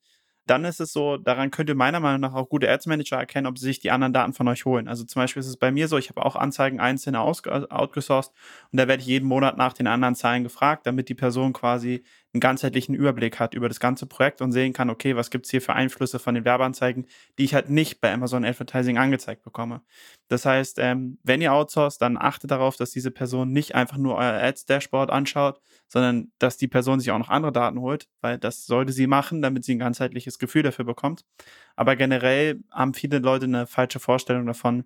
dann 0.50 0.64
ist 0.64 0.80
es 0.80 0.92
so, 0.92 1.16
daran 1.16 1.52
könnt 1.52 1.68
ihr 1.68 1.76
meiner 1.76 2.00
Meinung 2.00 2.20
nach 2.20 2.34
auch 2.34 2.48
gute 2.48 2.68
Ads 2.68 2.86
Manager 2.86 3.18
erkennen, 3.18 3.46
ob 3.46 3.56
sie 3.56 3.66
sich 3.66 3.78
die 3.78 3.92
anderen 3.92 4.12
Daten 4.12 4.32
von 4.32 4.48
euch 4.48 4.64
holen. 4.64 4.88
Also 4.88 5.04
zum 5.04 5.22
Beispiel 5.22 5.40
ist 5.40 5.46
es 5.46 5.56
bei 5.56 5.70
mir 5.70 5.86
so, 5.86 5.96
ich 5.96 6.08
habe 6.08 6.26
auch 6.26 6.34
Anzeigen 6.34 6.80
einzelne 6.80 7.20
outgesourced 7.20 8.32
und 8.72 8.76
da 8.80 8.88
werde 8.88 9.00
ich 9.00 9.06
jeden 9.06 9.28
Monat 9.28 9.56
nach 9.56 9.74
den 9.74 9.86
anderen 9.86 10.16
Zahlen 10.16 10.42
gefragt, 10.42 10.86
damit 10.86 11.08
die 11.08 11.14
Person 11.14 11.52
quasi 11.52 12.02
einen 12.32 12.40
ganzheitlichen 12.40 12.94
Überblick 12.94 13.40
hat 13.40 13.54
über 13.54 13.68
das 13.68 13.80
ganze 13.80 14.06
Projekt 14.06 14.40
und 14.40 14.52
sehen 14.52 14.72
kann, 14.72 14.90
okay, 14.90 15.16
was 15.16 15.30
gibt 15.30 15.46
es 15.46 15.50
hier 15.50 15.60
für 15.60 15.74
Einflüsse 15.74 16.18
von 16.18 16.34
den 16.34 16.44
Werbeanzeigen, 16.44 17.06
die 17.38 17.44
ich 17.44 17.54
halt 17.54 17.70
nicht 17.70 18.00
bei 18.00 18.12
Amazon 18.12 18.44
Advertising 18.44 18.98
angezeigt 18.98 19.42
bekomme. 19.42 19.82
Das 20.28 20.46
heißt, 20.46 20.78
ähm, 20.78 21.18
wenn 21.24 21.40
ihr 21.40 21.52
outsourced, 21.52 22.00
dann 22.00 22.16
achtet 22.16 22.50
darauf, 22.50 22.76
dass 22.76 22.90
diese 22.90 23.10
Person 23.10 23.50
nicht 23.50 23.74
einfach 23.74 23.96
nur 23.96 24.16
euer 24.16 24.40
Ads-Dashboard 24.40 25.10
anschaut, 25.10 25.60
sondern 25.90 26.30
dass 26.38 26.56
die 26.56 26.68
Person 26.68 27.00
sich 27.00 27.10
auch 27.10 27.18
noch 27.18 27.28
andere 27.28 27.50
Daten 27.50 27.80
holt, 27.80 28.08
weil 28.20 28.38
das 28.38 28.64
sollte 28.64 28.92
sie 28.92 29.08
machen, 29.08 29.42
damit 29.42 29.64
sie 29.64 29.74
ein 29.74 29.80
ganzheitliches 29.80 30.38
Gefühl 30.38 30.62
dafür 30.62 30.84
bekommt. 30.84 31.24
Aber 31.74 31.96
generell 31.96 32.62
haben 32.70 32.94
viele 32.94 33.18
Leute 33.18 33.46
eine 33.46 33.66
falsche 33.66 33.98
Vorstellung 33.98 34.46
davon, 34.46 34.84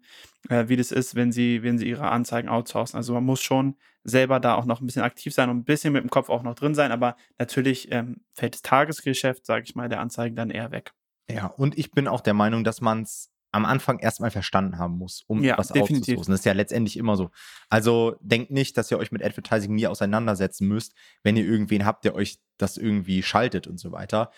äh, 0.49 0.69
wie 0.69 0.77
das 0.77 0.93
ist, 0.93 1.15
wenn 1.15 1.31
sie, 1.31 1.63
wenn 1.63 1.79
sie 1.79 1.89
ihre 1.89 2.09
Anzeigen 2.09 2.49
outsourcen. 2.49 2.97
Also 2.97 3.13
man 3.13 3.25
muss 3.25 3.43
schon 3.43 3.77
selber 4.03 4.41
da 4.41 4.55
auch 4.55 4.65
noch 4.65 4.81
ein 4.81 4.87
bisschen 4.87 5.03
aktiv 5.03 5.35
sein 5.35 5.51
und 5.51 5.59
ein 5.59 5.65
bisschen 5.65 5.93
mit 5.93 6.03
dem 6.03 6.11
Kopf 6.11 6.31
auch 6.31 6.43
noch 6.43 6.55
drin 6.55 6.75
sein, 6.75 6.91
aber 6.91 7.17
natürlich 7.39 7.93
ähm, 7.93 8.23
fällt 8.33 8.55
das 8.55 8.63
Tagesgeschäft, 8.63 9.45
sage 9.45 9.65
ich 9.65 9.75
mal, 9.75 9.91
der 9.91 10.01
Anzeigen 10.01 10.37
dann 10.37 10.51
eher 10.51 10.71
weg. 10.71 10.93
Ja, 11.31 11.47
und 11.47 11.79
ich 11.79 11.91
bin 11.91 12.09
auch 12.09 12.21
der 12.23 12.35
Meinung, 12.35 12.65
dass 12.65 12.81
man 12.81 13.03
es 13.03 13.31
am 13.55 13.65
Anfang 13.65 14.01
erstmal 14.01 14.31
verstanden 14.31 14.79
haben 14.79 14.99
muss, 14.99 15.23
um 15.27 15.43
ja, 15.43 15.57
was 15.57 15.69
definitiv. 15.69 16.19
Das 16.19 16.29
ist 16.29 16.45
ja 16.45 16.53
letztendlich 16.53 16.97
immer 16.97 17.17
so. 17.17 17.31
Also 17.69 18.17
denkt 18.21 18.51
nicht, 18.51 18.77
dass 18.77 18.91
ihr 18.91 18.99
euch 18.99 19.13
mit 19.13 19.25
Advertising 19.25 19.75
nie 19.75 19.87
auseinandersetzen 19.87 20.67
müsst, 20.67 20.95
wenn 21.23 21.37
ihr 21.37 21.45
irgendwen 21.45 21.85
habt, 21.85 22.05
der 22.05 22.15
euch 22.15 22.41
das 22.57 22.77
irgendwie 22.77 23.23
schaltet 23.23 23.67
und 23.67 23.79
so 23.79 23.93
weiter. 23.93 24.31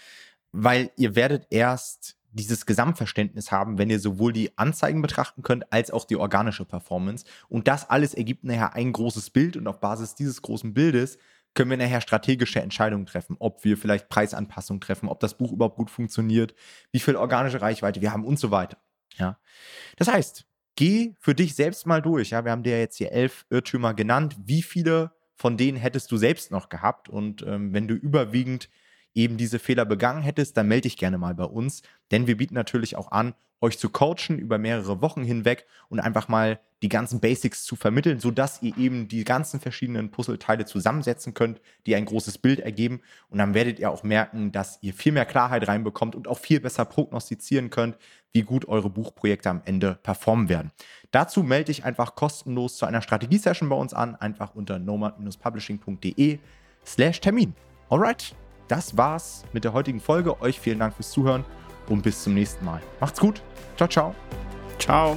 Weil 0.53 0.91
ihr 0.97 1.17
werdet 1.17 1.47
erst 1.51 2.17
dieses 2.31 2.67
Gesamtverständnis 2.67 3.51
haben, 3.51 3.79
wenn 3.79 3.89
ihr 3.89 3.99
sowohl 3.99 4.35
die 4.35 4.57
Anzeigen 4.59 5.01
betrachten 5.01 5.43
könnt, 5.43 5.73
als 5.73 5.91
auch 5.91 6.05
die 6.05 6.17
organische 6.17 6.67
Performance. 6.67 7.25
Und 7.49 7.67
das 7.67 7.89
alles 7.89 8.13
ergibt 8.13 8.45
nachher 8.45 8.75
ein 8.75 8.93
großes 8.93 9.31
Bild 9.31 9.57
und 9.57 9.67
auf 9.67 9.81
Basis 9.81 10.15
dieses 10.15 10.43
großen 10.43 10.75
Bildes 10.75 11.17
können 11.55 11.71
wir 11.71 11.79
nachher 11.79 12.03
strategische 12.03 12.61
Entscheidungen 12.61 13.07
treffen, 13.07 13.37
ob 13.39 13.65
wir 13.65 13.79
vielleicht 13.79 14.11
Preisanpassungen 14.11 14.83
treffen, 14.83 15.09
ob 15.09 15.21
das 15.21 15.39
Buch 15.39 15.53
überhaupt 15.53 15.77
gut 15.77 15.91
funktioniert, 15.91 16.55
wie 16.93 17.01
viel 17.01 17.17
organische 17.17 17.63
Reichweite 17.63 18.03
wir 18.03 18.13
haben 18.13 18.27
und 18.27 18.39
so 18.39 18.51
weiter. 18.51 18.77
Ja. 19.17 19.39
Das 19.97 20.09
heißt, 20.09 20.47
geh 20.77 21.15
für 21.19 21.35
dich 21.35 21.55
selbst 21.55 21.87
mal 21.87 22.03
durch. 22.03 22.31
Ja, 22.31 22.45
wir 22.45 22.53
haben 22.53 22.63
dir 22.63 22.79
jetzt 22.79 22.97
hier 22.97 23.13
elf 23.13 23.47
Irrtümer 23.51 23.95
genannt. 23.95 24.37
Wie 24.45 24.63
viele 24.63 25.13
von 25.35 25.57
denen 25.57 25.77
hättest 25.77 26.11
du 26.11 26.17
selbst 26.17 26.51
noch 26.51 26.69
gehabt? 26.69 27.09
Und 27.09 27.43
ähm, 27.43 27.73
wenn 27.73 27.89
du 27.89 27.95
überwiegend 27.95 28.71
eben 29.15 29.37
diese 29.37 29.59
Fehler 29.59 29.85
begangen 29.85 30.23
hättest, 30.23 30.57
dann 30.57 30.69
melde 30.69 30.83
dich 30.83 30.97
gerne 30.97 31.19
mal 31.19 31.35
bei 31.35 31.45
uns, 31.45 31.83
denn 32.11 32.27
wir 32.27 32.37
bieten 32.37 32.55
natürlich 32.55 32.97
auch 32.97 33.11
an, 33.13 33.35
euch 33.61 33.79
zu 33.79 33.89
coachen 33.89 34.39
über 34.39 34.59
mehrere 34.59 35.01
Wochen 35.01 35.25
hinweg 35.25 35.67
und 35.89 36.01
einfach 36.01 36.29
mal 36.29 36.61
die 36.83 36.89
ganzen 36.91 37.21
Basics 37.21 37.65
zu 37.65 37.75
vermitteln, 37.75 38.21
sodass 38.21 38.63
ihr 38.63 38.77
eben 38.77 39.09
die 39.09 39.25
ganzen 39.25 39.61
verschiedenen 39.61 40.11
Puzzleteile 40.11 40.67
zusammensetzen 40.67 41.33
könnt, 41.33 41.61
die 41.87 41.97
ein 41.97 42.05
großes 42.05 42.39
Bild 42.39 42.61
ergeben. 42.61 43.01
Und 43.31 43.39
dann 43.39 43.55
werdet 43.55 43.79
ihr 43.79 43.91
auch 43.91 44.03
merken, 44.03 44.53
dass 44.53 44.79
ihr 44.83 44.93
viel 44.93 45.13
mehr 45.13 45.25
Klarheit 45.25 45.67
reinbekommt 45.67 46.15
und 46.15 46.29
auch 46.29 46.39
viel 46.39 46.61
besser 46.61 46.85
prognostizieren 46.85 47.71
könnt, 47.71 47.97
wie 48.33 48.43
gut 48.43 48.69
eure 48.69 48.91
Buchprojekte 48.91 49.49
am 49.49 49.63
Ende 49.65 49.99
performen 50.03 50.51
werden. 50.51 50.71
Dazu 51.11 51.43
melde 51.43 51.73
ich 51.73 51.85
einfach 51.85 52.15
kostenlos 52.15 52.77
zu 52.77 52.85
einer 52.85 53.01
Strategie-Session 53.01 53.71
bei 53.71 53.77
uns 53.77 53.95
an, 53.95 54.15
einfach 54.15 54.55
unter 54.55 54.79
nomad-publishing.de 54.79 56.39
slash 56.85 57.21
Termin. 57.21 57.55
Alright, 57.89 58.35
das 58.69 58.99
war's 58.99 59.45
mit 59.55 59.65
der 59.65 59.73
heutigen 59.73 60.01
Folge. 60.01 60.43
Euch 60.43 60.61
vielen 60.61 60.79
Dank 60.79 60.95
fürs 60.95 61.11
Zuhören 61.11 61.45
und 61.89 62.03
bis 62.03 62.23
zum 62.23 62.35
nächsten 62.35 62.65
Mal. 62.65 62.81
Macht's 63.01 63.21
gut. 63.21 63.43
Ciao, 63.77 63.89
ciao. 63.89 64.15
Ciao. 64.79 65.17